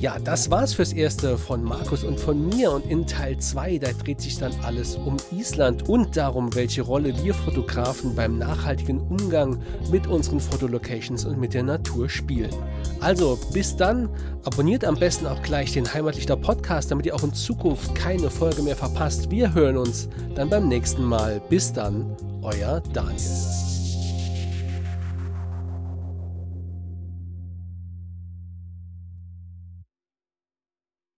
Ja, 0.02 0.18
das 0.18 0.50
war's 0.50 0.74
fürs 0.74 0.92
Erste 0.92 1.38
von 1.38 1.62
Markus 1.62 2.02
und 2.02 2.18
von 2.18 2.48
mir. 2.48 2.72
Und 2.72 2.90
in 2.90 3.06
Teil 3.06 3.38
2, 3.38 3.78
da 3.78 3.92
dreht 3.92 4.20
sich 4.20 4.36
dann 4.36 4.52
alles 4.64 4.96
um 4.96 5.16
Island 5.30 5.88
und 5.88 6.16
darum, 6.16 6.52
welche 6.56 6.82
Rolle 6.82 7.14
wir 7.22 7.32
Fotografen 7.32 8.16
beim 8.16 8.36
nachhaltigen 8.36 8.98
Umgang 8.98 9.62
mit 9.92 10.08
unseren 10.08 10.40
Fotolocations 10.40 11.24
und 11.24 11.38
mit 11.38 11.54
der 11.54 11.62
Natur 11.62 12.08
spielen. 12.08 12.50
Also, 12.98 13.38
bis 13.52 13.76
dann. 13.76 14.08
Abonniert 14.42 14.84
am 14.84 14.96
besten 14.96 15.24
auch 15.24 15.40
gleich 15.40 15.72
den 15.72 15.94
Heimatlichter 15.94 16.34
Podcast, 16.34 16.90
damit 16.90 17.06
ihr 17.06 17.14
auch 17.14 17.22
in 17.22 17.32
Zukunft 17.32 17.94
keine 17.94 18.28
Folge 18.28 18.62
mehr 18.62 18.74
verpasst. 18.74 19.30
Wir 19.30 19.54
hören 19.54 19.76
uns 19.76 20.08
dann 20.34 20.50
beim 20.50 20.66
nächsten 20.66 21.04
Mal. 21.04 21.40
Bis 21.48 21.72
dann, 21.72 22.16
euer 22.42 22.82
Daniel. 22.92 23.71